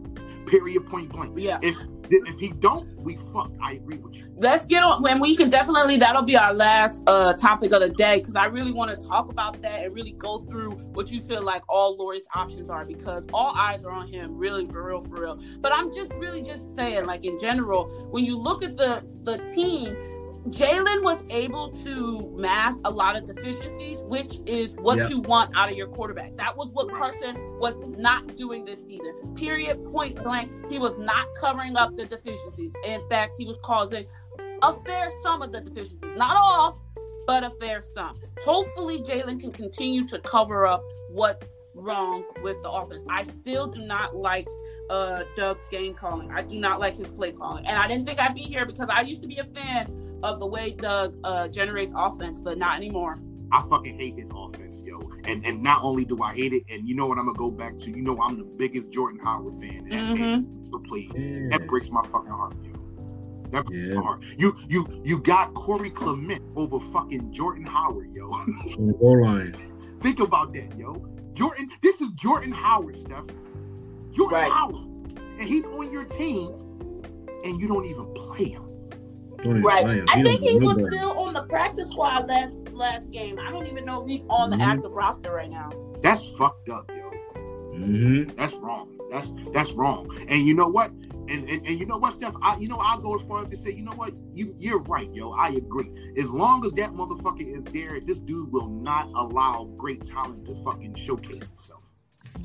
[0.46, 0.86] Period.
[0.86, 1.38] Point blank.
[1.38, 1.58] Yeah.
[1.62, 1.76] If
[2.12, 3.50] if he don't, we fuck.
[3.62, 4.24] I agree with you.
[4.36, 7.88] Let's get on when we can definitely that'll be our last uh topic of the
[7.88, 11.20] day because I really want to talk about that and really go through what you
[11.20, 15.00] feel like all Lurie's options are because all eyes are on him, really for real,
[15.00, 15.40] for real.
[15.60, 19.38] But I'm just really just saying, like in general, when you look at the the
[19.54, 19.96] team
[20.48, 25.10] Jalen was able to mask a lot of deficiencies, which is what yep.
[25.10, 26.36] you want out of your quarterback.
[26.36, 29.34] That was what Carson was not doing this season.
[29.36, 30.50] Period, point blank.
[30.68, 32.72] He was not covering up the deficiencies.
[32.84, 34.04] In fact, he was causing
[34.62, 36.16] a fair sum of the deficiencies.
[36.16, 36.82] Not all,
[37.26, 38.18] but a fair sum.
[38.44, 43.04] Hopefully, Jalen can continue to cover up what's wrong with the offense.
[43.08, 44.48] I still do not like
[44.90, 46.32] uh, Doug's game calling.
[46.32, 47.64] I do not like his play calling.
[47.64, 50.40] And I didn't think I'd be here because I used to be a fan of
[50.40, 53.18] the way Doug uh, generates offense, but not anymore.
[53.52, 54.98] I fucking hate his offense, yo.
[55.24, 57.50] And and not only do I hate it, and you know what I'm gonna go
[57.50, 57.90] back to.
[57.90, 59.86] You know I'm the biggest Jordan Howard fan.
[59.90, 60.82] And mm-hmm.
[60.88, 61.48] please, yeah.
[61.50, 62.72] that breaks my fucking heart, yo.
[63.50, 63.94] That breaks yeah.
[63.96, 64.24] my heart.
[64.38, 68.28] You you you got Corey Clement over fucking Jordan Howard, yo.
[68.98, 69.54] goal line.
[70.00, 71.06] Think about that, yo.
[71.34, 73.26] Jordan, this is Jordan Howard, Steph.
[74.12, 74.50] Jordan right.
[74.50, 74.86] Howard,
[75.38, 76.48] and he's on your team,
[77.44, 78.71] and you don't even play him.
[79.44, 80.02] Right.
[80.08, 83.38] I think he was still on the practice squad last last game.
[83.38, 84.60] I don't even know if he's on mm-hmm.
[84.60, 85.70] the active roster right now.
[86.00, 87.10] That's fucked up, yo.
[87.74, 88.36] Mm-hmm.
[88.36, 88.98] That's wrong.
[89.10, 90.14] That's that's wrong.
[90.28, 90.90] And you know what?
[91.28, 92.34] And, and, and you know what, Steph?
[92.42, 94.12] I, you know, I'll go as far as to say, you know what?
[94.34, 95.32] You you're right, yo.
[95.32, 95.90] I agree.
[96.18, 100.54] As long as that motherfucker is there, this dude will not allow great talent to
[100.64, 101.81] fucking showcase itself.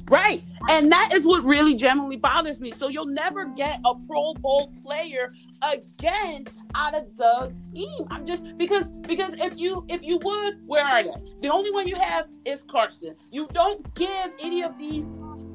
[0.10, 0.44] Right.
[0.70, 2.72] And that is what really genuinely bothers me.
[2.72, 8.08] So you'll never get a Pro Bowl player again out of Doug's scheme.
[8.10, 11.12] I'm just because because if you if you would, where are they?
[11.42, 13.16] The only one you have is Carson.
[13.32, 15.08] You don't give any of these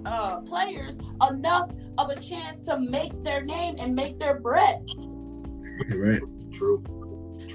[0.05, 0.97] uh players
[1.31, 4.85] enough of a chance to make their name and make their bread.
[5.91, 6.21] Right.
[6.53, 6.85] True.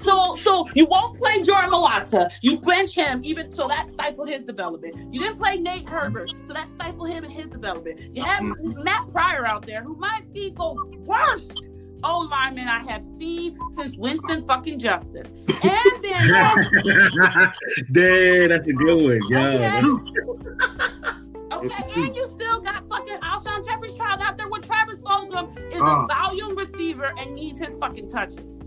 [0.02, 2.30] So so you won't play Jordan Mailata.
[2.42, 5.12] You bench him, even so that stifled his development.
[5.12, 8.16] You didn't play Nate Herbig, so that stifled him and his development.
[8.16, 8.42] You have.
[8.84, 11.60] Matt Pryor out there, who might be the worst
[12.04, 15.28] O lineman I have seen since Winston fucking Justice.
[15.62, 16.28] And then
[17.92, 19.20] Dang, that's a good one.
[19.28, 19.48] Yeah.
[19.48, 19.80] Okay.
[21.52, 25.80] okay, and you still got fucking Alshon Jeffery's child out there with Travis Fulgham is
[25.80, 25.84] uh.
[25.84, 28.60] a volume receiver and needs his fucking touches.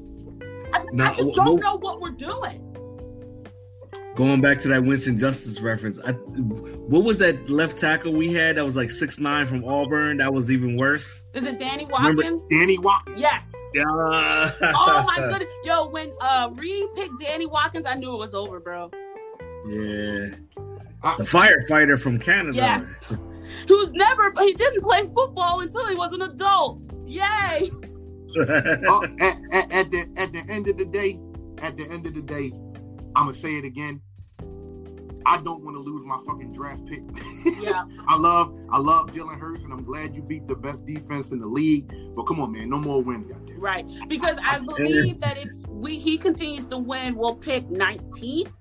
[0.74, 2.68] I, now, I just don't know what we're doing.
[4.16, 8.58] Going back to that Winston Justice reference, I, what was that left tackle we had
[8.58, 10.18] that was like six nine from Auburn?
[10.18, 11.24] That was even worse.
[11.34, 12.18] Is it Danny Watkins?
[12.18, 12.44] Remember?
[12.50, 13.22] Danny Watkins.
[13.22, 13.52] Yes.
[13.74, 13.84] Yeah.
[13.88, 15.88] oh my goodness, yo!
[15.88, 18.92] When uh Reid picked Danny Watkins, I knew it was over, bro.
[19.68, 20.36] Yeah.
[21.18, 22.58] The firefighter from Canada.
[22.58, 23.06] Yes.
[23.68, 26.82] Who's never he didn't play football until he was an adult.
[27.06, 27.72] Yay
[28.38, 31.20] uh, at, at, at, the at the end of the day,
[31.60, 32.52] at the end of the day,
[33.16, 34.02] I'm gonna say it again.
[35.26, 37.04] I don't want to lose my fucking draft pick.
[37.62, 37.84] Yeah.
[38.08, 41.40] I love I love Jalen Hurts, and I'm glad you beat the best defense in
[41.40, 41.92] the league.
[42.16, 43.58] But come on, man, no more wins out there.
[43.58, 48.52] Right, because I believe that if we he continues to win, we'll pick 19th.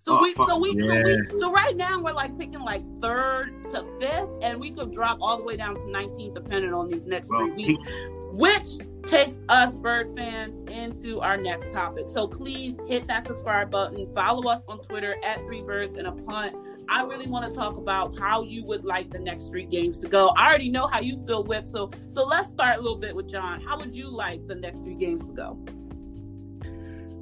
[0.00, 0.90] So oh, we, so we, yeah.
[0.90, 4.92] so we, so right now we're like picking like third to fifth, and we could
[4.92, 7.88] drop all the way down to 19th depending on these next well, three weeks.
[7.88, 12.08] He, which takes us bird fans into our next topic.
[12.08, 14.12] So please hit that subscribe button.
[14.14, 16.54] Follow us on Twitter at Three Birds and a Punt.
[16.90, 20.08] I really want to talk about how you would like the next three games to
[20.08, 20.28] go.
[20.36, 21.66] I already know how you feel, Whip.
[21.66, 23.60] So so let's start a little bit with John.
[23.60, 25.58] How would you like the next three games to go?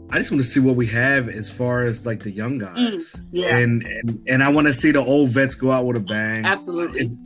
[0.08, 2.78] I just want to see what we have as far as like the young guys.
[2.78, 3.56] Mm, yeah.
[3.56, 6.44] And, and and I want to see the old vets go out with a bang.
[6.44, 7.00] Absolutely.
[7.00, 7.18] And,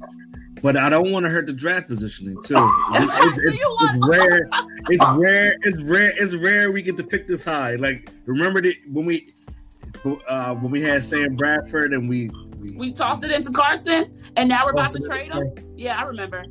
[0.63, 2.55] but I don't want to hurt the draft positioning too.
[2.93, 4.49] It's, it's, it's, it's rare.
[4.89, 5.57] It's rare.
[5.63, 6.13] It's rare.
[6.17, 7.77] It's rare we get to pick this high.
[7.77, 9.33] Like remember the, when we
[10.29, 14.49] uh, when we had Sam Bradford and we, we we tossed it into Carson, and
[14.49, 15.53] now we're about to trade him.
[15.77, 16.45] Yeah, I remember.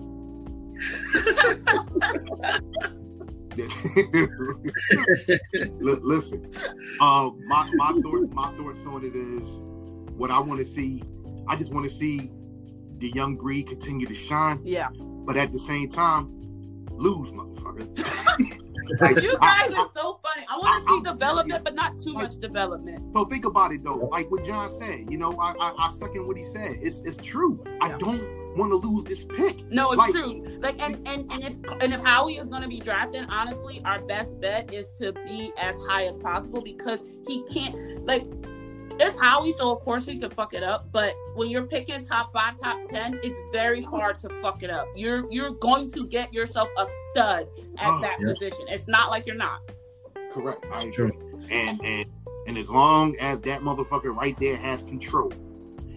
[5.80, 6.50] Listen,
[7.02, 9.60] um, my my thought, my thoughts on it is
[10.16, 11.04] what I want to see.
[11.48, 12.32] I just want to see
[13.00, 14.62] the young breed continue to shine.
[14.64, 14.90] Yeah.
[15.00, 16.40] But at the same time,
[16.92, 17.88] lose, motherfucker.
[19.02, 20.46] like, you guys I, are so funny.
[20.50, 23.14] I want to see development, but not too like, much development.
[23.14, 23.96] So think about it though.
[24.12, 26.78] Like what John said, you know, I I, I second what he said.
[26.82, 27.64] It's it's true.
[27.66, 27.78] Yeah.
[27.82, 29.64] I don't want to lose this pick.
[29.72, 30.44] No, it's like, true.
[30.60, 34.02] Like and and and if and if Howie is going to be drafted, honestly, our
[34.02, 38.26] best bet is to be as high as possible because he can't like
[39.00, 40.92] it's Howie, so of course he can fuck it up.
[40.92, 44.88] But when you're picking top five, top ten, it's very hard to fuck it up.
[44.96, 48.28] You're you're going to get yourself a stud at oh, that yeah.
[48.28, 48.66] position.
[48.68, 49.62] It's not like you're not.
[50.32, 50.66] Correct.
[50.72, 51.12] I agree.
[51.50, 52.06] And and
[52.48, 55.32] and as long as that motherfucker right there has control,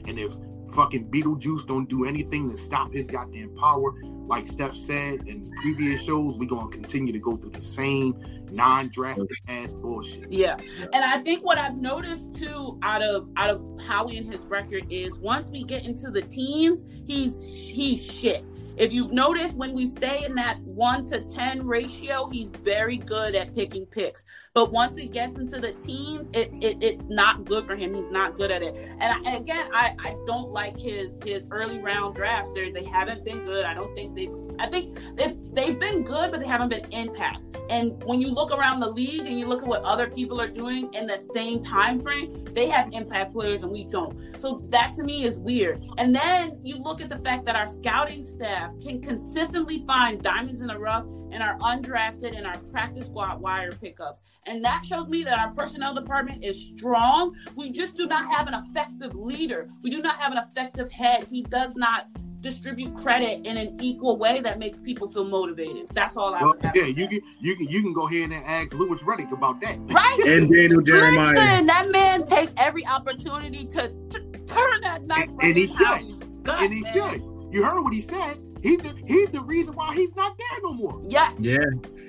[0.07, 0.33] and if
[0.73, 3.93] fucking Beetlejuice don't do anything to stop his goddamn power.
[4.27, 8.17] Like Steph said in previous shows, we're gonna continue to go through the same
[8.51, 10.31] non-drafted ass bullshit.
[10.31, 10.57] Yeah.
[10.93, 14.87] And I think what I've noticed too out of out of Howie and his record
[14.91, 18.45] is once we get into the teens, he's he's shit.
[18.77, 23.35] If you've noticed, when we stay in that one to 10 ratio, he's very good
[23.35, 24.25] at picking picks.
[24.55, 27.95] But once it gets into the teens, it, it it's not good for him.
[27.95, 28.75] He's not good at it.
[29.01, 32.51] And, I, again, I, I don't like his his early round drafts.
[32.55, 33.65] They they haven't been good.
[33.65, 34.33] I don't think they've
[34.63, 37.41] I think they've, been good, but they haven't been impact.
[37.69, 40.49] And when you look around the league and you look at what other people are
[40.49, 44.39] doing in the same time frame, they have impact players and we don't.
[44.39, 45.85] So that to me is weird.
[45.99, 50.61] And then you look at the fact that our scouting staff can consistently find diamonds
[50.61, 54.23] in the rough and our undrafted and our practice squad wire pickups.
[54.47, 57.35] And that shows me that our personnel department is strong.
[57.57, 59.71] We just do not have an effective leader.
[59.83, 61.27] We do not have an effective head.
[61.29, 62.07] He does not
[62.43, 65.87] distribute credit in an equal way that makes people feel motivated.
[65.95, 68.75] That's all I well, Yeah, you can you can you can go ahead and ask
[68.75, 69.79] Louis Riddick about that.
[69.79, 70.19] Right.
[70.27, 71.33] and Daniel Jeremiah.
[71.33, 75.31] Listen, that man takes every opportunity to, to turn that knife.
[75.31, 76.43] And, and he should.
[76.45, 76.93] God, and he man.
[76.93, 77.23] should.
[77.53, 78.39] You heard what he said.
[78.63, 81.01] He's the he's the reason why he's not there no more.
[81.09, 81.37] Yes.
[81.41, 81.59] Yeah.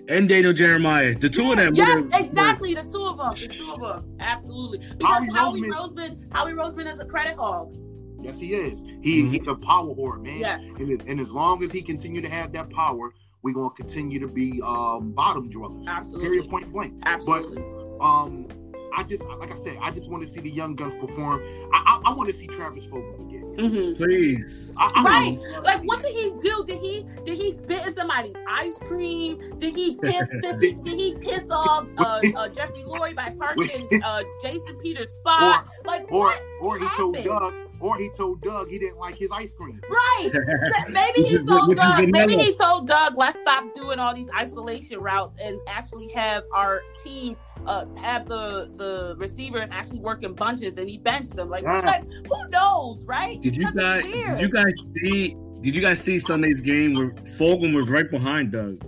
[0.10, 1.52] And Daniel Jeremiah, the two yeah.
[1.52, 1.76] of them.
[1.76, 2.74] Yes, exactly.
[2.74, 3.36] The two of them.
[3.36, 4.18] The two of them.
[4.20, 4.80] Absolutely.
[4.98, 7.76] Because Howie, Howie Roseman, Howie Roseman is a credit hog.
[8.24, 8.84] Yes, he is.
[9.02, 9.32] He mm-hmm.
[9.32, 10.40] he's a power whore, man.
[10.40, 10.62] Yes.
[10.80, 14.28] And, and as long as he continue to have that power, we're gonna continue to
[14.28, 15.86] be um, bottom dwellers.
[15.88, 16.28] Absolutely.
[16.28, 16.50] Period.
[16.50, 17.02] Point blank.
[17.06, 17.62] Absolutely.
[17.62, 18.48] But um,
[18.96, 21.42] I just like I said, I just want to see the young guns perform.
[21.74, 23.44] I I, I want to see Travis Fulgham again.
[23.58, 23.96] Mm-hmm.
[23.96, 24.72] Please.
[24.78, 25.40] I, I right.
[25.64, 26.64] Like what did he do?
[26.66, 29.58] Did he did he spit in somebody's ice cream?
[29.58, 34.02] Did he piss did he, did he piss off uh, uh, Jeffrey Lurie by parking
[34.04, 35.66] uh, Jason Peters' spot?
[35.66, 39.16] Or, like or what or he told Doug or he told Doug he didn't like
[39.16, 39.82] his ice cream.
[39.90, 40.32] Right.
[40.90, 42.10] maybe he told Doug.
[42.10, 46.82] Maybe he told Doug, let's stop doing all these isolation routes and actually have our
[47.04, 51.50] team uh, have the the receivers actually work in bunches, and he benched them.
[51.50, 51.80] Like, yeah.
[51.82, 53.40] like who knows, right?
[53.42, 54.04] Did you guys?
[54.04, 55.36] Did you guys see?
[55.62, 58.82] Did you guys see Sunday's game where Fulgham was right behind Doug?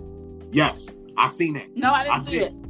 [0.52, 1.68] Yes, I seen it.
[1.74, 2.62] No, I didn't I see it.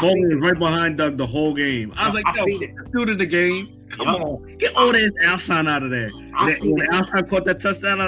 [0.00, 1.92] Fulgham was right behind Doug the whole game.
[1.96, 2.46] I was like, yo,
[2.92, 3.77] dude of the game.
[3.90, 4.20] Come yep.
[4.20, 6.10] on, get all that Alshon out of there.
[6.10, 8.00] That, when Alshon caught that touchdown,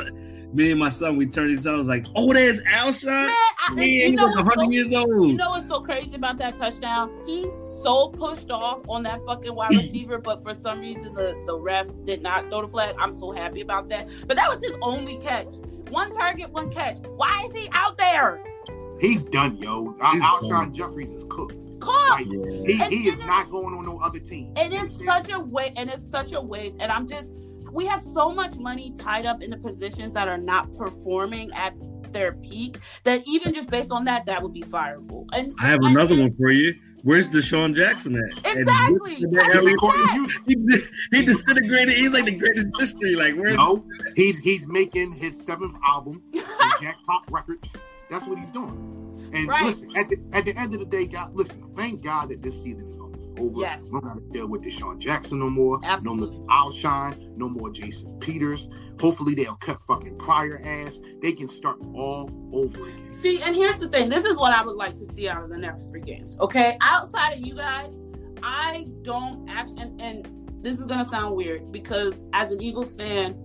[0.52, 1.74] me and my son, we turned each other.
[1.74, 3.26] I was like, "Oh, there's Alshon.
[3.26, 3.30] Man,
[3.68, 5.30] I, Man, you know like 100 so, years old.
[5.30, 7.10] You know what's so crazy about that touchdown?
[7.26, 11.58] He's so pushed off on that fucking wide receiver, but for some reason the the
[11.58, 12.96] ref did not throw the flag.
[12.98, 14.08] I'm so happy about that.
[14.26, 15.54] But that was his only catch.
[15.88, 16.98] One target, one catch.
[17.16, 18.42] Why is he out there?
[19.00, 19.94] He's done, yo.
[19.94, 21.69] Alshon Jeffries is cooked.
[21.80, 24.52] Like, he, he is not going on no other team.
[24.56, 26.76] And it's such a way, and it's such a waste.
[26.80, 27.30] And I'm just,
[27.72, 31.74] we have so much money tied up in the positions that are not performing at
[32.12, 35.26] their peak that even just based on that, that would be fireable.
[35.32, 36.74] And I have another one for you.
[37.02, 38.56] Where's DeSean Jackson at?
[38.56, 39.14] Exactly.
[39.14, 40.78] He,
[41.18, 41.96] he disintegrated.
[41.96, 43.14] He's like the greatest mystery.
[43.14, 43.84] Like where's no?
[44.16, 46.22] He's he's making his seventh album,
[46.80, 47.72] Jackpot Records.
[48.10, 49.30] That's what he's doing.
[49.32, 49.64] And right.
[49.64, 51.62] listen, at the at the end of the day, God, listen.
[51.76, 53.60] Thank God that this season is almost over.
[53.60, 53.84] Yes.
[53.84, 55.78] We don't have to deal with DeSean Jackson no more.
[55.84, 56.36] Absolutely.
[56.36, 57.36] No more Alshon.
[57.36, 58.68] No more Jason Peters.
[58.98, 61.00] Hopefully they'll cut fucking Pryor ass.
[61.22, 63.12] They can start all over again.
[63.12, 64.08] See, and here's the thing.
[64.08, 66.36] This is what I would like to see out of the next three games.
[66.40, 67.94] Okay, outside of you guys,
[68.42, 69.82] I don't actually.
[69.82, 73.38] And, and this is gonna sound weird because as an Eagles fan,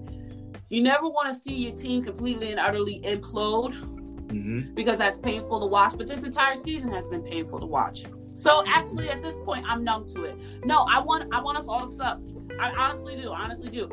[0.69, 3.94] you never want to see your team completely and utterly implode
[4.27, 4.73] mm-hmm.
[4.73, 5.97] because that's painful to watch.
[5.97, 8.05] But this entire season has been painful to watch.
[8.35, 10.35] So actually, at this point, I'm numb to it.
[10.65, 12.19] No, I want I want us all to suck.
[12.59, 13.31] I honestly do.
[13.31, 13.89] Honestly do.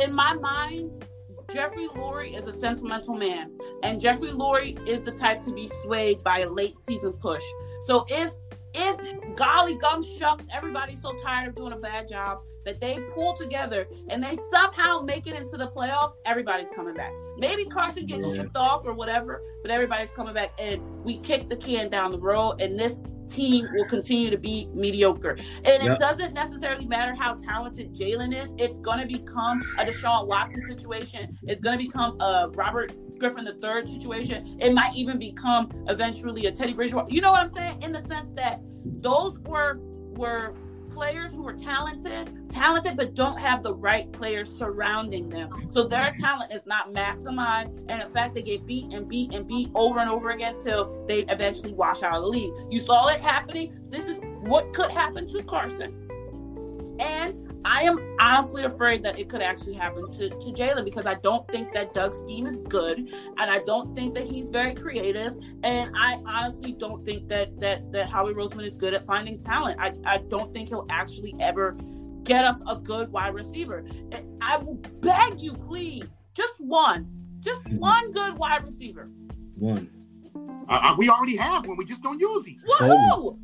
[0.00, 1.04] In my mind,
[1.52, 3.50] Jeffrey Lurie is a sentimental man,
[3.82, 7.42] and Jeffrey Lurie is the type to be swayed by a late season push.
[7.86, 8.32] So if
[8.74, 13.36] if golly gum shucks, everybody's so tired of doing a bad job that they pull
[13.36, 17.12] together and they somehow make it into the playoffs, everybody's coming back.
[17.36, 21.56] Maybe Carson gets shipped off or whatever, but everybody's coming back and we kick the
[21.56, 25.36] can down the road and this team will continue to be mediocre.
[25.64, 25.92] And yep.
[25.92, 31.38] it doesn't necessarily matter how talented Jalen is, it's gonna become a Deshaun Watson situation.
[31.44, 32.92] It's gonna become a Robert
[33.22, 34.56] Griffin the third situation.
[34.58, 37.10] It might even become eventually a Teddy Bridgewater.
[37.10, 37.82] You know what I'm saying?
[37.82, 39.78] In the sense that those were
[40.14, 40.54] were
[40.90, 45.48] players who are talented, talented, but don't have the right players surrounding them.
[45.70, 47.84] So their talent is not maximized.
[47.88, 51.04] And in fact, they get beat and beat and beat over and over again till
[51.06, 52.52] they eventually wash out of the league.
[52.70, 53.78] You saw it happening.
[53.88, 55.94] This is what could happen to Carson.
[56.98, 61.14] And I am honestly afraid that it could actually happen to, to Jalen because I
[61.14, 65.36] don't think that Doug's scheme is good, and I don't think that he's very creative,
[65.62, 69.80] and I honestly don't think that that that Howie Roseman is good at finding talent.
[69.80, 71.76] I, I don't think he'll actually ever
[72.24, 73.84] get us a good wide receiver.
[74.12, 76.04] And I will beg you, please,
[76.34, 77.08] just one,
[77.40, 77.78] just mm-hmm.
[77.78, 79.10] one good wide receiver.
[79.56, 79.90] One.
[80.68, 81.76] Uh, we already have one.
[81.76, 82.56] We just don't use him.
[82.66, 83.38] Woohoo!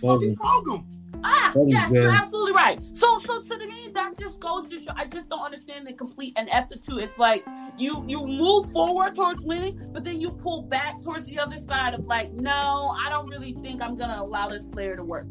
[0.00, 0.36] Fulgham.
[0.36, 0.84] Fulgham.
[1.24, 2.82] Ah, yes, you're absolutely right.
[2.82, 4.92] So, so to me, that just goes to show.
[4.96, 6.98] I just don't understand the complete ineptitude.
[6.98, 7.44] It's like
[7.76, 11.94] you you move forward towards winning, but then you pull back towards the other side
[11.94, 15.26] of like, no, I don't really think I'm gonna allow this player to work.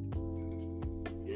[1.26, 1.36] Yeah,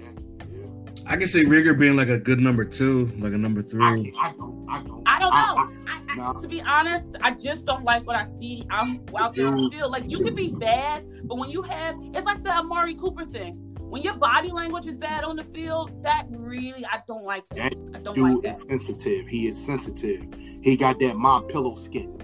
[0.51, 0.70] yeah.
[1.06, 3.84] I can see Reagor being like a good number two, like a number three.
[3.84, 5.88] I, I don't, I don't, I don't know.
[5.88, 6.39] I, I, no.
[6.39, 8.88] To be honest, I just don't like what I see out,
[9.18, 9.91] out there on the field.
[9.91, 13.72] Like you can be bad, but when you have, it's like the Amari Cooper thing
[13.94, 17.76] when your body language is bad on the field, that really I don't like that.
[17.94, 18.50] I don't dude like that.
[18.50, 19.28] is sensitive.
[19.28, 20.26] He is sensitive.
[20.64, 22.20] He got that my pillow skin.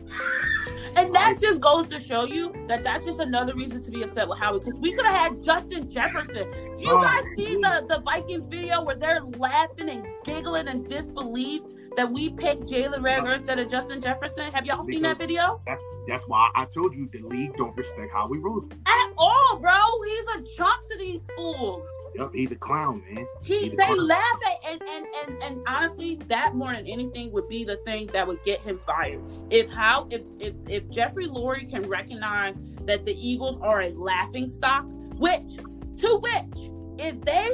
[0.95, 4.27] And that just goes to show you that that's just another reason to be upset
[4.27, 6.49] with Howie because we could have had Justin Jefferson.
[6.49, 10.87] Do you oh, guys see the, the Vikings video where they're laughing and giggling and
[10.87, 11.61] disbelief
[11.99, 14.49] that we picked Jalen Reagor instead of Justin Jefferson?
[14.53, 15.59] Have y'all seen that video?
[15.65, 18.77] That's, that's why I told you the league don't respect Howie Roseman.
[18.85, 19.73] At all, bro.
[20.05, 21.85] He's a chump to these fools.
[22.15, 23.27] Yep, he's a clown, man.
[23.43, 24.07] He they clown.
[24.07, 28.07] laugh at and, and and and honestly, that more than anything would be the thing
[28.13, 29.21] that would get him fired.
[29.49, 34.47] If how if if if Jeffrey Lurie can recognize that the Eagles are a laughing
[34.47, 34.85] stock,
[35.17, 35.57] which
[35.97, 37.49] to which if they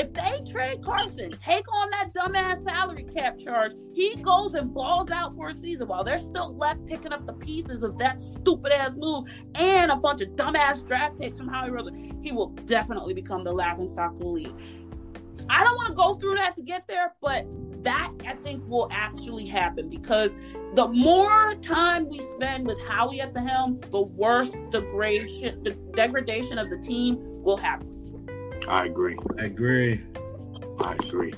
[0.00, 5.10] if they trade Carson, take on that dumbass salary cap charge, he goes and balls
[5.10, 8.72] out for a season while they're still left picking up the pieces of that stupid
[8.72, 9.24] ass move
[9.54, 13.52] and a bunch of dumbass draft picks from Howie Roseman, he will definitely become the
[13.52, 14.54] laughing stock of the league.
[15.48, 17.46] I don't want to go through that to get there, but
[17.84, 20.34] that I think will actually happen because
[20.74, 24.80] the more time we spend with Howie at the helm, the worse the
[25.94, 27.97] degradation of the team will happen.
[28.66, 29.16] I agree.
[29.38, 30.02] I agree.
[30.80, 31.34] I agree.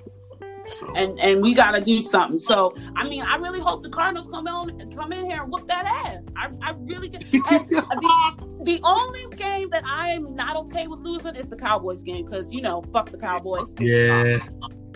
[0.79, 0.93] So.
[0.95, 2.39] And and we got to do something.
[2.39, 5.67] So I mean, I really hope the Cardinals come on come in here and whoop
[5.69, 6.25] that ass.
[6.37, 7.19] I, I really do.
[7.31, 12.25] the, the only game that I am not okay with losing is the Cowboys game
[12.25, 13.75] because you know fuck the Cowboys.
[13.79, 14.39] Yeah.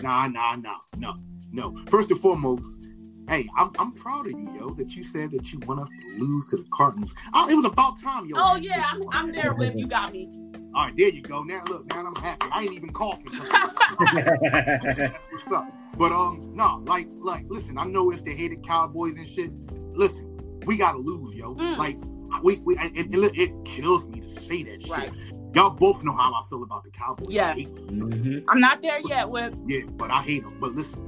[0.01, 1.15] Nah, nah, nah, no,
[1.51, 1.75] no.
[1.89, 2.81] First and foremost,
[3.29, 6.23] hey, I'm, I'm proud of you, yo, that you said that you want us to
[6.23, 7.15] lose to the Cardinals.
[7.33, 8.35] Oh, it was about time, yo.
[8.37, 9.87] Oh yeah, I'm, I'm there with you.
[9.87, 10.29] Got me.
[10.75, 11.41] All right, there you go.
[11.41, 12.47] Now look, now I'm happy.
[12.51, 13.27] I ain't even coughing.
[13.31, 15.71] That's what's up.
[15.97, 17.77] But um, no, like, like, listen.
[17.77, 19.51] I know it's the hated Cowboys and shit.
[19.93, 21.55] Listen, we gotta lose, yo.
[21.55, 21.77] Mm.
[21.77, 21.97] Like,
[22.43, 25.13] we, we, and, and it kills me to say that right.
[25.13, 25.33] shit.
[25.55, 27.29] Y'all both know how I feel about the Cowboys.
[27.29, 28.39] Yes, mm-hmm.
[28.49, 29.29] I'm not there yet.
[29.29, 30.57] With yeah, but I hate them.
[30.59, 30.99] But listen,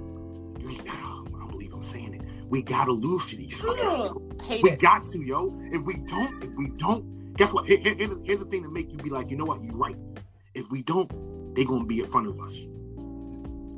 [0.90, 2.22] I don't believe I'm saying it.
[2.48, 3.62] We gotta lose to these.
[3.62, 4.80] we it.
[4.80, 5.60] got to, yo.
[5.74, 7.66] If we don't, if we don't guess what?
[7.68, 9.64] Here, here's, here's the thing to make you be like, you know what?
[9.64, 9.96] You're right.
[10.54, 12.64] If we don't, they're gonna be in front of us.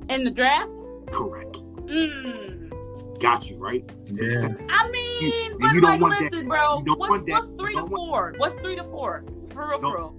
[0.10, 0.72] In the draft?
[1.12, 1.58] Correct.
[1.86, 3.20] Mm.
[3.20, 3.84] Got you right.
[4.06, 4.48] Yeah.
[4.70, 6.48] I mean, you, but you like, listen, that.
[6.48, 6.82] bro.
[6.96, 8.34] What's, what's, three to four?
[8.38, 9.26] What's three to four?
[9.52, 10.18] For real, for real.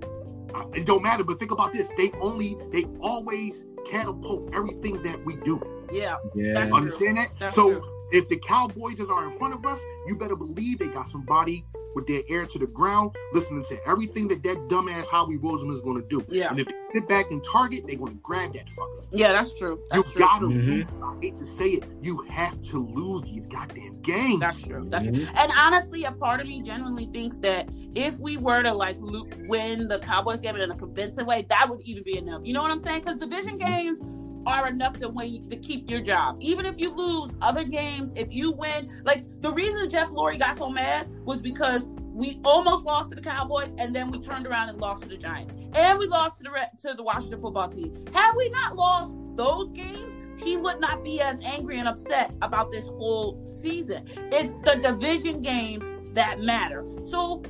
[0.54, 1.24] Uh, it don't matter.
[1.24, 1.88] But think about this.
[1.96, 5.60] They only, they always catapult everything that we do.
[5.90, 6.16] Yeah.
[6.34, 6.68] Yeah.
[6.72, 7.30] Understand that?
[7.38, 8.06] That's so true.
[8.10, 11.64] if the Cowboys are in front of us, you better believe they got somebody
[11.94, 15.80] with their ear to the ground, listening to everything that that dumbass Howie Roseman is
[15.82, 16.24] going to do.
[16.28, 16.50] Yeah.
[16.50, 19.04] And if they sit back and target, they're going to grab that fucker.
[19.12, 19.80] Yeah, that's true.
[19.90, 20.20] That's you true.
[20.20, 20.66] gotta Mhm.
[20.66, 21.02] lose.
[21.02, 21.84] I hate to say it.
[22.02, 24.40] You have to lose these goddamn games.
[24.40, 24.86] That's true.
[24.88, 25.14] That's Mhm.
[25.16, 25.26] true.
[25.34, 29.88] And honestly, a part of me genuinely thinks that if we were to like win
[29.88, 32.42] the Cowboys game in a convincing way, that would even be enough.
[32.44, 33.00] You know what I'm saying?
[33.00, 33.98] Because division games,
[34.46, 36.36] are enough to win to keep your job.
[36.40, 40.56] Even if you lose other games, if you win, like the reason Jeff Lurie got
[40.56, 44.68] so mad was because we almost lost to the Cowboys, and then we turned around
[44.68, 48.04] and lost to the Giants, and we lost to the to the Washington football team.
[48.12, 52.72] Had we not lost those games, he would not be as angry and upset about
[52.72, 54.06] this whole season.
[54.32, 56.84] It's the division games that matter.
[57.06, 57.42] So,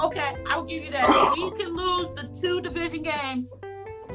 [0.00, 1.04] okay, I'll give you that.
[1.08, 3.50] If he can lose the two division games,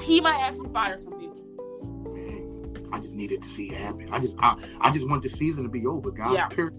[0.01, 1.20] he might actually fire some people.
[2.91, 4.09] I just needed to see it happen.
[4.11, 6.33] I just, I, I just want the season to be over, guys.
[6.33, 6.47] Yeah.
[6.47, 6.73] Period.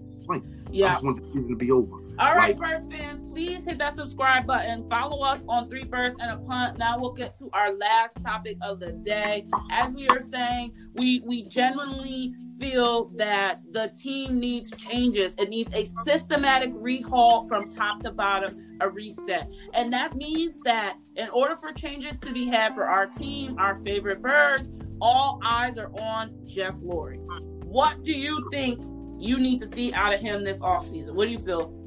[0.71, 0.87] Yeah.
[0.87, 2.02] I just want the season to be over.
[2.19, 4.87] All right, Bird fans, please hit that subscribe button.
[4.87, 6.77] Follow us on Three Birds and a Punt.
[6.77, 9.47] Now we'll get to our last topic of the day.
[9.71, 15.33] As we are saying, we we genuinely feel that the team needs changes.
[15.39, 19.51] It needs a systematic rehaul from top to bottom, a reset.
[19.73, 23.77] And that means that in order for changes to be had for our team, our
[23.77, 24.69] favorite birds,
[25.01, 27.19] all eyes are on Jeff Lurie.
[27.65, 28.83] What do you think
[29.17, 31.15] you need to see out of him this offseason?
[31.15, 31.82] What do you feel?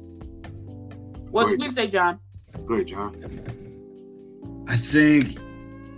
[1.31, 2.19] What do you say, John?
[2.65, 4.65] Go ahead, John.
[4.67, 5.37] I think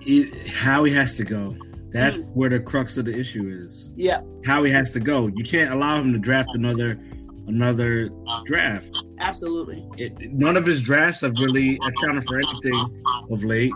[0.02, 1.56] it, Howie has to go.
[1.92, 2.32] That's mm.
[2.34, 3.92] where the crux of the issue is.
[3.96, 4.22] Yeah.
[4.46, 5.28] Howie has to go.
[5.28, 7.00] You can't allow him to draft another
[7.48, 8.10] another
[8.46, 8.96] draft.
[9.20, 9.88] Absolutely.
[9.98, 13.74] It, none of his drafts have really accounted for anything of late.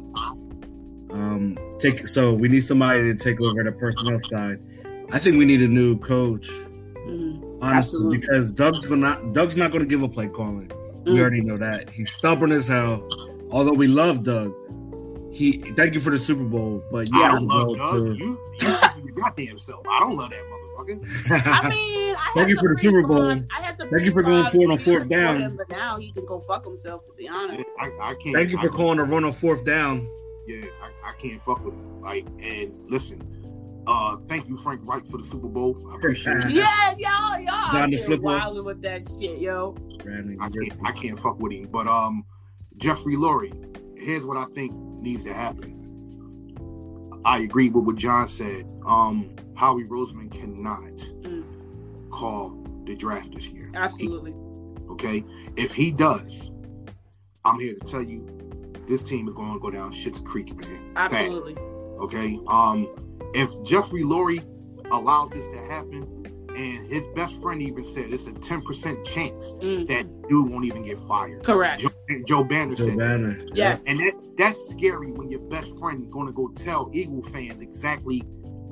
[1.12, 4.60] Um, take so we need somebody to take over the personnel side.
[5.12, 6.48] I think we need a new coach.
[6.48, 8.18] Mm, honestly, absolutely.
[8.20, 10.72] because Doug's gonna Doug's not going to give a play calling.
[11.06, 11.20] We mm.
[11.20, 11.90] already know that.
[11.90, 13.08] He's stubborn as hell.
[13.52, 14.54] Although we love Doug,
[15.34, 18.06] he thank you for the Super Bowl, but yeah, I don't love Doug.
[18.06, 18.16] To...
[18.16, 18.40] You,
[19.04, 19.86] you goddamn self.
[19.88, 21.64] I don't love that motherfucker.
[21.64, 23.32] I mean, I thank you for the Super Bowl.
[23.32, 25.42] I had to thank you for going four on fourth down.
[25.42, 27.06] Him, but now he can go fuck himself.
[27.08, 28.36] To be honest, I, I can't.
[28.36, 30.08] Thank you for calling a run on fourth down.
[30.46, 32.02] Yeah, I, I can't fuck with him.
[32.02, 33.22] Like, and listen,
[33.88, 35.84] uh, thank you, Frank Reich, for the Super Bowl.
[35.92, 36.52] I appreciate it.
[36.52, 39.76] Yeah, y'all, y'all out here wilding with that shit, yo.
[40.06, 41.68] I can't, I can't fuck with him.
[41.72, 42.26] But um,
[42.78, 43.54] Jeffrey Lurie,
[43.98, 45.80] here's what I think needs to happen.
[47.26, 48.66] I agree with what John said.
[48.86, 50.82] Um, Howie Roseman cannot
[51.22, 51.44] mm.
[52.10, 53.70] call the draft this year.
[53.74, 54.32] Absolutely.
[54.32, 55.24] He, okay,
[55.56, 56.52] if he does,
[57.46, 58.28] I'm here to tell you,
[58.88, 60.92] this team is going to go down Shit's Creek, man.
[60.96, 61.54] Absolutely.
[61.54, 61.64] Bad.
[62.00, 62.40] Okay.
[62.48, 62.88] Um,
[63.34, 64.44] if Jeffrey Lurie
[64.92, 66.23] allows this to happen,
[66.56, 69.88] and his best friend even said it's a 10% chance mm.
[69.88, 71.44] that dude won't even get fired.
[71.44, 71.82] Correct.
[71.82, 71.90] Joe,
[72.28, 73.34] Joe Banner Joe said Banner.
[73.46, 73.56] That.
[73.56, 73.84] Yes.
[73.88, 77.62] And that that's scary when your best friend is going to go tell Eagle fans
[77.62, 78.24] exactly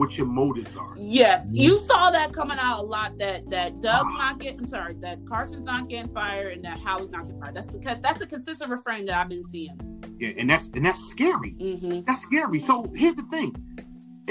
[0.02, 0.96] what your motives are.
[0.98, 1.58] Yes, mm.
[1.58, 3.18] you saw that coming out a lot.
[3.20, 4.18] That that Doug's ah.
[4.18, 7.56] not getting sorry, that Carson's not getting fired, and that Howie's not getting fired.
[7.56, 9.78] That's the that's the consistent refrain that I've been seeing.
[10.20, 11.54] Yeah, and that's and that's scary.
[11.54, 12.02] Mm-hmm.
[12.08, 12.60] That's scary.
[12.60, 13.56] So here's the thing: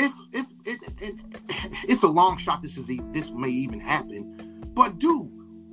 [0.00, 1.20] if if it, it,
[1.84, 4.62] it's a long shot, this is this may even happen.
[4.74, 5.30] But dude,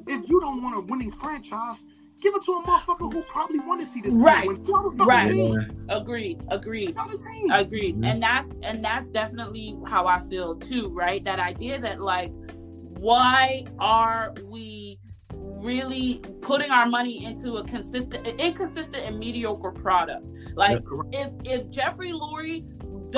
[0.08, 1.84] if you don't want a winning franchise,
[2.22, 4.48] give it to a motherfucker who probably want to see this right.
[5.00, 5.32] right.
[5.32, 5.86] Team.
[5.90, 6.42] Agreed.
[6.50, 6.98] Agreed.
[7.52, 7.96] Agreed.
[7.96, 8.04] Mm-hmm.
[8.04, 10.90] And that's and that's definitely how I feel too.
[10.90, 11.24] Right.
[11.24, 12.32] That idea that like,
[13.00, 15.00] why are we?
[15.60, 20.24] really putting our money into a consistent inconsistent and mediocre product
[20.54, 22.64] like if if jeffrey lurie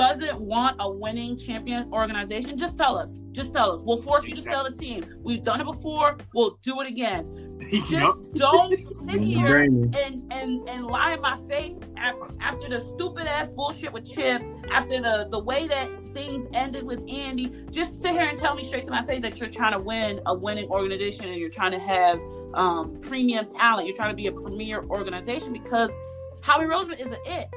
[0.00, 3.10] doesn't want a winning champion organization, just tell us.
[3.32, 3.82] Just tell us.
[3.84, 5.04] We'll force you to sell the team.
[5.22, 6.16] We've done it before.
[6.34, 7.58] We'll do it again.
[7.70, 8.14] Just yep.
[8.34, 8.72] don't
[9.08, 13.92] sit here and, and and lie in my face after, after the stupid ass bullshit
[13.92, 17.52] with Chip, after the the way that things ended with Andy.
[17.70, 20.20] Just sit here and tell me straight to my face that you're trying to win
[20.26, 22.18] a winning organization and you're trying to have
[22.54, 23.86] um, premium talent.
[23.86, 25.90] You're trying to be a premier organization because
[26.42, 27.48] Howie Roseman is an it.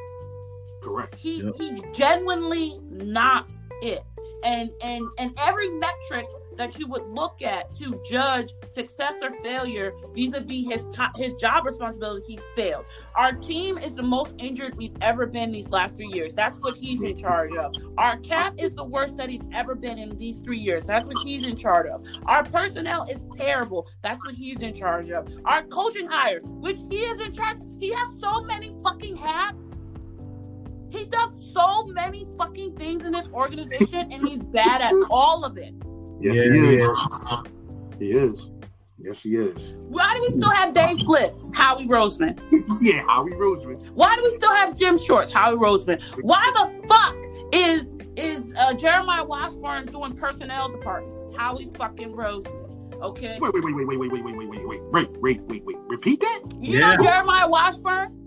[0.84, 1.16] Correct.
[1.16, 1.56] He yep.
[1.58, 4.04] he's genuinely not it.
[4.44, 6.26] And and and every metric
[6.58, 11.66] that you would look at to judge success or failure vis-a-vis his top, his job
[11.66, 12.86] responsibility, he's failed.
[13.16, 16.34] Our team is the most injured we've ever been these last three years.
[16.34, 17.74] That's what he's in charge of.
[17.98, 20.84] Our cap is the worst that he's ever been in these three years.
[20.84, 22.06] That's what he's in charge of.
[22.26, 23.88] Our personnel is terrible.
[24.02, 25.28] That's what he's in charge of.
[25.46, 29.63] Our coaching hires, which he is in charge, he has so many fucking hats
[30.94, 35.58] he does so many fucking things in this organization, and he's bad at all of
[35.58, 35.74] it.
[36.20, 36.98] Yes, yeah, he is.
[38.00, 38.52] He is.
[39.00, 39.76] Yes, he is.
[39.90, 41.36] Why do we still have Dave Fipp?
[41.54, 42.40] Howie Roseman.
[42.82, 43.90] yeah, Howie Roseman.
[43.92, 45.34] Why do we still have Jim Schwartz?
[45.34, 46.02] Howie Roseman.
[46.22, 47.16] Why the fuck
[47.52, 51.36] is is uh, Jeremiah Washburn doing personnel department?
[51.36, 52.64] Howie fucking Roseman.
[53.02, 53.38] Okay.
[53.42, 55.78] Wait, wait, wait, wait, wait, wait, wait, wait, wait, wait, wait, wait, wait, wait, wait.
[55.90, 56.42] Repeat that.
[56.62, 56.94] You yeah.
[56.94, 58.23] know Jeremiah Washburn?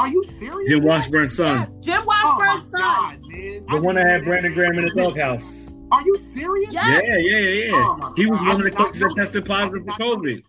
[0.00, 0.70] Are you serious?
[0.70, 1.58] Jim Washburn's son.
[1.58, 2.80] Yes, Jim Washburn's Oh my Washburn's son.
[2.80, 3.66] god, man!
[3.66, 5.76] The I one that didn't had Brandon Graham in the doghouse.
[5.92, 6.72] Are you serious?
[6.72, 7.02] Yes.
[7.04, 7.70] Yeah, yeah, yeah, yeah.
[7.74, 10.42] Oh he was one of the did coaches that tested positive for COVID.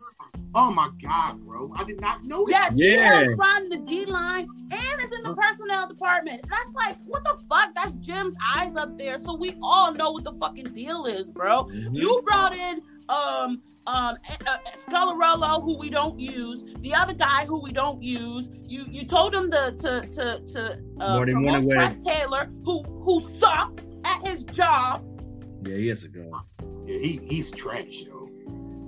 [0.56, 1.74] Oh my god, bro!
[1.76, 2.76] I did not know Yes, that.
[2.78, 3.24] he Yeah.
[3.26, 6.41] helps run the D line and is in the personnel department.
[6.49, 7.74] That's like, what the fuck?
[7.76, 9.20] That's Jim's eyes up there.
[9.20, 11.66] So we all know what the fucking deal is, bro.
[11.66, 11.89] Mhm.
[11.95, 14.15] You brought in um um
[14.47, 18.49] uh, Scangarello, who we don't use, the other guy who we don't use.
[18.67, 21.75] You you told him to to to to uh, Marty promote Mornhinweg.
[21.75, 25.03] Press Taylor, who who sucks at his job.
[25.65, 26.32] Yeah, he has to go.
[26.86, 28.19] Yeah, he he's trash, yo.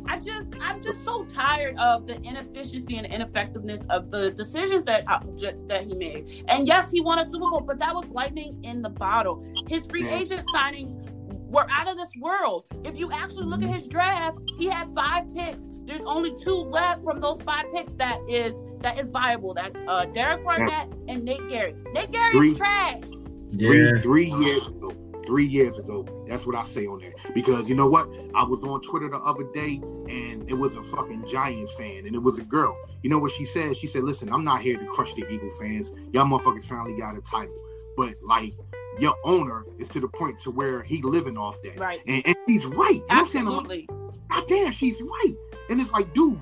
[0.06, 5.06] I just, I'm just so tired of the inefficiency and ineffectiveness of the decisions that
[5.08, 6.44] uh, j- that he made.
[6.50, 9.42] And yes, he won a Super Bowl, but that was lightning in the bottle.
[9.70, 10.18] His free Yeah.
[10.20, 11.10] agent signings
[11.54, 12.66] were out of this world.
[12.84, 15.66] If you actually look at his draft, he had five picks.
[15.86, 19.54] There's only two left from those five picks that is that is viable.
[19.54, 21.76] That's uh, Derek Barnett and Nate Gerry.
[21.94, 22.56] Nate Gerry's Three.
[22.56, 23.02] trash.
[23.52, 23.70] Yeah.
[23.70, 24.92] Three, three years ago.
[25.26, 26.06] Three years ago.
[26.28, 27.34] That's what I say on that.
[27.34, 28.10] Because you know what?
[28.36, 29.80] I was on Twitter the other day
[30.10, 32.76] and it was a fucking Giants fan and it was a girl.
[33.04, 33.78] You know what she said?
[33.78, 35.94] She said, Listen, I'm not here to crush the Eagle fans.
[36.12, 37.56] Y'all motherfuckers finally got a title.
[37.96, 38.54] But like
[39.00, 41.78] your owner is to the point to where he living off that.
[41.78, 42.02] Right.
[42.08, 42.94] And, and she's right.
[42.94, 43.48] You know what I'm saying?
[43.48, 43.88] I'm Absolutely.
[44.30, 45.34] God damn, she's right.
[45.70, 46.42] And it's like, dude,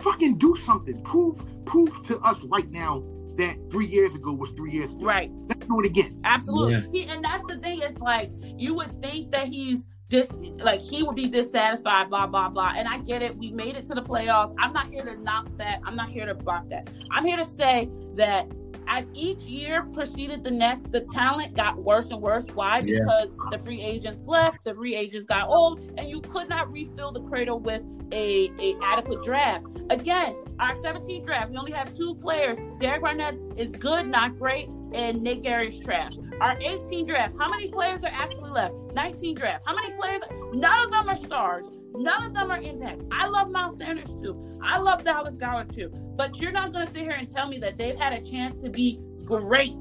[0.00, 1.02] fucking do something.
[1.02, 3.02] Prove prove to us right now
[3.36, 5.06] that three years ago was three years ago.
[5.06, 5.30] Right.
[5.48, 6.20] Let's do it again.
[6.24, 6.74] Absolutely.
[6.74, 7.04] Yeah.
[7.06, 7.80] He, and that's the thing.
[7.82, 12.48] It's like you would think that he's dis like he would be dissatisfied, blah blah
[12.48, 12.74] blah.
[12.76, 13.36] And I get it.
[13.36, 14.54] We made it to the playoffs.
[14.58, 15.80] I'm not here to knock that.
[15.84, 16.90] I'm not here to block that.
[17.10, 18.46] I'm here to say that
[18.92, 22.44] as each year proceeded the next, the talent got worse and worse.
[22.52, 22.80] Why?
[22.80, 22.98] Yeah.
[22.98, 27.10] Because the free agents left, the free agents got old, and you could not refill
[27.10, 27.82] the cradle with
[28.12, 29.64] a, a adequate draft.
[29.88, 32.56] Again, our 17th draft, we only have two players.
[32.78, 36.12] Derek Barnett is good, not great, and Nick Gerry's trash.
[36.40, 38.74] Our 18 draft, how many players are actually left?
[38.94, 39.64] 19 draft.
[39.66, 40.22] How many players?
[40.52, 41.68] None of them are stars.
[41.94, 43.02] None of them are impact.
[43.10, 44.56] I love Miles Sanders too.
[44.62, 45.88] I love Dallas Goedert too.
[46.16, 48.56] But you're not going to sit here and tell me that they've had a chance
[48.62, 49.76] to be great.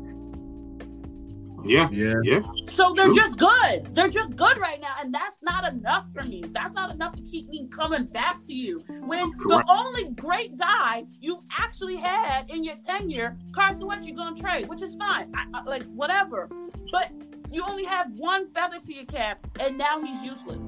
[1.64, 1.90] Yeah.
[1.92, 2.16] Yeah.
[2.24, 2.42] Yeah.
[2.74, 3.14] So they're True.
[3.16, 3.94] just good.
[3.96, 6.44] They're just good right now, and that's not enough for me.
[6.52, 8.80] That's not enough to keep me coming back to you.
[9.06, 9.68] When Correct.
[9.68, 14.68] the only great guy you've actually had in your tenure, Carson Wentz, you're gonna trade,
[14.68, 15.32] which is fine.
[15.36, 16.50] I, I, like whatever,
[16.92, 17.12] but
[17.52, 20.60] you only have one feather to your cap, and now he's useless.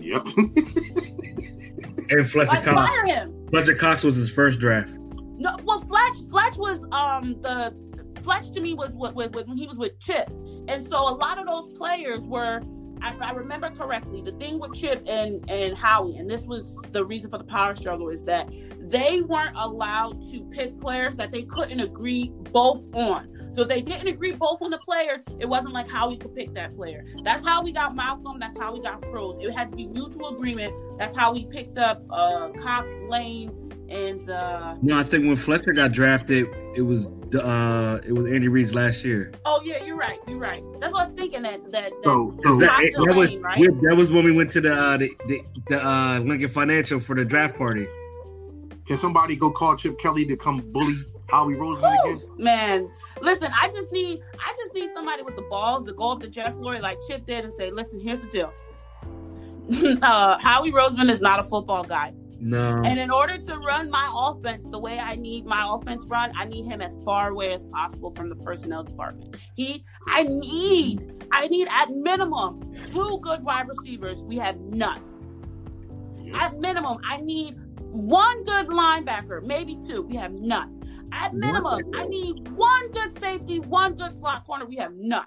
[0.00, 0.26] Yep.
[2.10, 2.88] And Fletcher Like Cox.
[2.88, 3.46] fire him.
[3.50, 4.90] Fletcher Cox was his first draft.
[5.38, 7.74] No, well, Fletch, Fletch was um the
[8.24, 10.28] Fletch to me was what with, when he was with Chip,
[10.68, 12.62] and so a lot of those players were,
[13.02, 17.04] if I remember correctly, the thing with Chip and and Howie, and this was the
[17.04, 18.48] reason for the power struggle is that
[18.80, 23.28] they weren't allowed to pick players that they couldn't agree both on.
[23.52, 26.54] So if they didn't agree both on the players, it wasn't like Howie could pick
[26.54, 27.04] that player.
[27.24, 28.38] That's how we got Malcolm.
[28.38, 29.42] That's how we got Sproles.
[29.42, 30.72] It had to be mutual agreement.
[30.98, 33.63] That's how we picked up uh, Cox, Lane,
[33.94, 34.28] and.
[34.30, 38.74] uh No, I think when Fletcher got drafted, it was uh it was Andy Reid's
[38.74, 39.32] last year.
[39.44, 40.18] Oh yeah, you're right.
[40.28, 40.62] You're right.
[40.80, 41.42] That's what I was thinking.
[41.42, 43.58] That that, that So, so That, Cox and that was right?
[43.58, 47.00] we- that was when we went to the uh, the, the, the uh, Lincoln Financial
[47.00, 47.86] for the draft party.
[48.86, 50.94] can somebody go call Chip Kelly to come bully
[51.30, 52.22] Howie Roseman again?
[52.38, 52.88] Man,
[53.22, 53.50] listen.
[53.60, 56.52] I just need I just need somebody with the balls to go up to Jeff
[56.54, 58.52] Floyd like Chip did and say, "Listen, here's the deal.
[60.02, 62.12] uh, Howie Roseman is not a football guy,
[62.46, 66.30] No, and in order to run my offense the way I need my offense run,
[66.36, 69.36] I need him as far away as possible from the personnel department.
[69.54, 72.60] He, I need, I need at minimum
[72.92, 74.22] two good wide receivers.
[74.22, 75.02] We have none.
[76.34, 80.02] At minimum, I need one good linebacker, maybe two.
[80.02, 80.82] We have none.
[81.12, 84.66] At minimum, I need one good safety, one good slot corner.
[84.66, 85.24] We have none.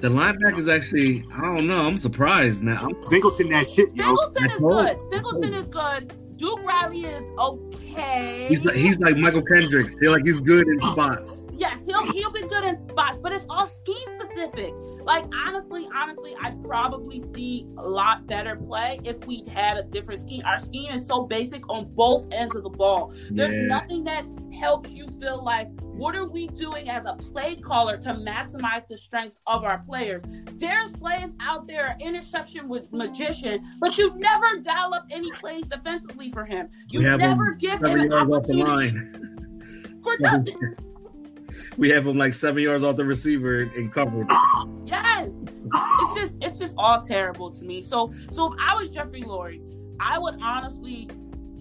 [0.00, 1.24] the linebackers actually.
[1.34, 1.80] I don't know.
[1.86, 2.82] I'm surprised now.
[2.82, 4.04] I'm- Singleton that shit, yo.
[4.04, 4.98] Singleton is good.
[5.10, 6.16] Singleton is good.
[6.40, 8.46] Duke Riley is okay.
[8.48, 9.94] He's like, he's like Mychal Kendricks.
[10.00, 11.44] They're like he's good in spots.
[11.60, 14.72] Yes, he'll he'll be good in spots, but it's all scheme specific.
[15.04, 20.20] Like honestly, honestly, I'd probably see a lot better play if we had a different
[20.20, 20.42] scheme.
[20.44, 23.12] Our scheme is so basic on both ends of the ball.
[23.30, 23.62] There's Yeah.
[23.68, 24.24] nothing that
[24.60, 28.96] helps you feel like what are we doing as a play caller to maximize the
[28.96, 30.22] strengths of our players?
[30.56, 35.62] Darius Slay is out there, interception with magician, but you never dial up any plays
[35.62, 36.68] defensively for him.
[36.88, 40.00] You never give him an opportunity line.
[40.02, 40.74] for nothing.
[41.80, 44.28] We have him like seven yards off the receiver in coverage.
[44.84, 45.30] Yes,
[45.72, 47.80] it's just it's just all terrible to me.
[47.80, 49.62] So so if I was Jeffrey Lurie,
[49.98, 51.08] I would honestly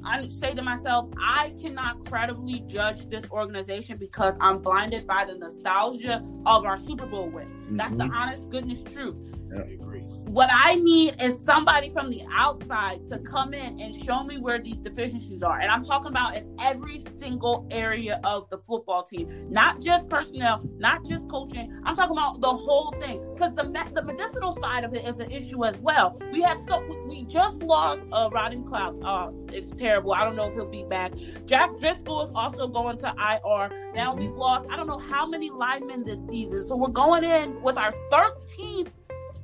[0.04, 5.36] I say to myself, I cannot credibly judge this organization because I'm blinded by the
[5.36, 7.59] nostalgia of our Super Bowl win.
[7.70, 7.78] Mm-hmm.
[7.78, 8.14] That's the mm-hmm.
[8.16, 9.16] honest goodness truth.
[9.54, 9.60] Yeah.
[9.60, 10.00] I agree.
[10.26, 14.60] What I need is somebody from the outside to come in and show me where
[14.60, 15.60] these deficiencies are.
[15.60, 20.68] And I'm talking about in every single area of the football team, not just personnel,
[20.78, 21.80] not just coaching.
[21.84, 25.32] I'm talking about the whole thing because the the medicinal side of it is an
[25.32, 26.20] issue as well.
[26.32, 29.02] We have so we just lost uh, Rodney McLeod.
[29.04, 30.14] Uh, it's terrible.
[30.14, 31.14] I don't know if he'll be back.
[31.46, 33.94] Jack Driscoll is also going to IR.
[33.96, 36.68] Now we've lost I don't know how many linemen this season.
[36.68, 38.90] So we're going in with our 13th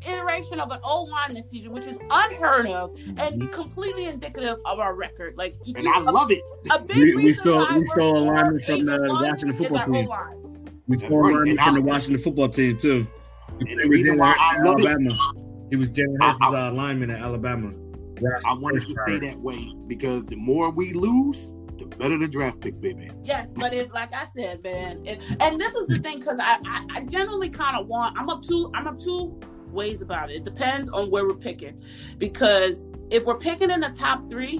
[0.07, 3.47] iteration of an O line this season, which is unheard of and mm-hmm.
[3.47, 5.37] completely indicative of our record.
[5.37, 6.41] Like, and I love it.
[6.71, 10.09] A big we, we stole we stole a lineman from the Washington football team.
[10.87, 13.07] We stole a lineman from the Washington football team too.
[13.59, 15.11] And the reason why I love Alabama.
[15.11, 17.73] It, he was Jalen Hurts' uh, lineman at Alabama.
[18.45, 22.61] I wanted to stay that way because the more we lose, the better the draft
[22.61, 23.11] pick, baby.
[23.23, 26.57] Yes, but if like I said, man, if, and this is the thing because I,
[26.65, 29.39] I, I generally kind of want I'm up two I'm up two
[29.71, 30.37] ways about it.
[30.37, 31.81] It depends on where we're picking,
[32.17, 34.59] because if we're picking in the top three,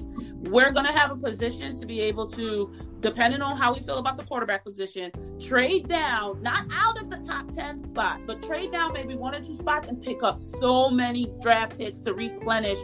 [0.50, 4.16] we're gonna have a position to be able to depending on how we feel about
[4.16, 8.92] the quarterback position, trade down, not out of the top 10 spot, but trade down
[8.92, 12.78] maybe one or two spots and pick up so many draft picks to replenish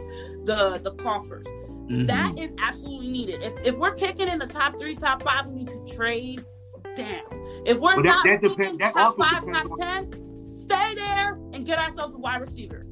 [0.45, 1.47] the, the coffers.
[1.83, 2.05] Mm-hmm.
[2.05, 3.43] That is absolutely needed.
[3.43, 6.45] If, if we're picking in the top three, top five, we need to trade
[6.95, 7.23] down.
[7.65, 9.79] If we're well, not that, that depend, that top five, top on...
[9.79, 12.85] 10, stay there and get ourselves a wide receiver.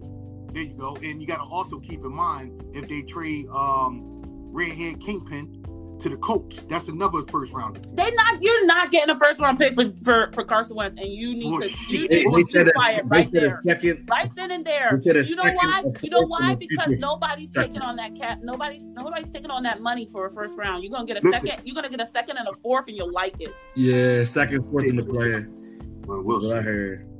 [0.52, 0.98] There you go.
[0.98, 4.22] And you got to also keep in mind if they trade um,
[4.52, 5.61] Redhead Kingpin
[6.02, 6.64] to the Colts.
[6.70, 7.88] That's another first round.
[7.94, 11.12] They not you're not getting a first round pick for, for, for Carson Wentz, and
[11.12, 15.00] you need to you need to keep quiet right there, second, right then and there.
[15.04, 15.84] You know why?
[16.02, 16.56] You know why?
[16.56, 17.74] Because nobody's second.
[17.74, 18.40] taking on that cap.
[18.42, 20.84] Nobody's nobody's taking on that money for a first round.
[20.84, 21.48] You're gonna get a Listen.
[21.48, 21.66] second.
[21.66, 23.54] You're gonna get a second and a fourth, and you'll like it.
[23.76, 25.50] Yeah, second, fourth in the player.
[26.06, 26.54] Well, we'll see.
[26.54, 27.11] I heard.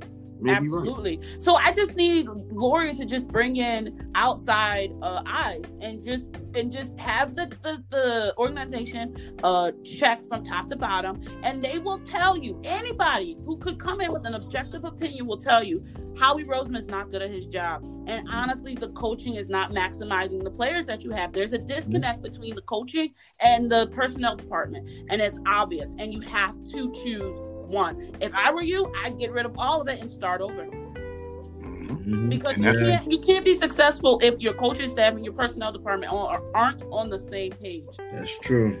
[0.48, 1.18] Absolutely.
[1.18, 1.42] Right.
[1.42, 6.70] So I just need Lurie to just bring in outside uh, eyes and just and
[6.70, 11.98] just have the the, the organization uh, checked from top to bottom, and they will
[12.00, 15.84] tell you anybody who could come in with an objective opinion will tell you
[16.18, 20.42] Howie Roseman is not good at his job, and honestly, the coaching is not maximizing
[20.42, 21.32] the players that you have.
[21.32, 22.32] There's a disconnect mm-hmm.
[22.32, 27.51] between the coaching and the personnel department, and it's obvious, and you have to choose
[27.72, 28.14] one.
[28.20, 30.66] If I were you, I'd get rid of all of it and start over.
[30.66, 32.28] Mm-hmm.
[32.28, 36.12] Because you can't you can't be successful if your coaching staff and your personnel department
[36.12, 37.84] aren't on the same page.
[38.12, 38.76] That's true.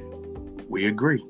[0.68, 1.24] We agree.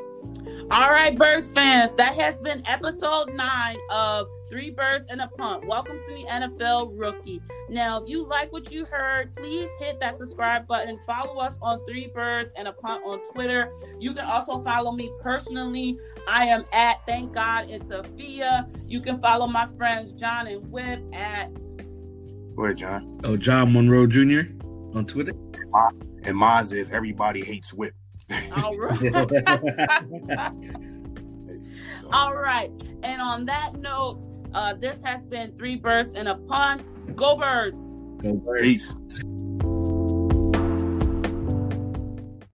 [0.70, 5.66] All right, Birds fans, that has been episode nine of Three Birds and a Punt.
[5.66, 7.40] Welcome to the NFL Rookie.
[7.70, 11.00] Now, if you like what you heard, please hit that subscribe button.
[11.07, 13.72] Follow us on Three Birds and a Punt on Twitter.
[13.98, 15.98] You can also follow me personally.
[16.28, 18.70] I am at Thank God It's Afia.
[18.86, 21.50] You can follow my friends John and Whip at.
[22.55, 23.20] Go ahead, John.
[23.24, 24.42] Oh, John Monroe Jr.
[24.94, 25.32] on Twitter.
[26.24, 27.94] And mine is Everybody Hates Whip.
[28.62, 29.00] All right.
[32.12, 32.70] All right.
[33.03, 37.16] And on that note, uh, this has been Three Birds and a Punt.
[37.16, 37.82] Go Birds.
[38.22, 38.62] Go Birds.
[38.62, 38.94] Peace.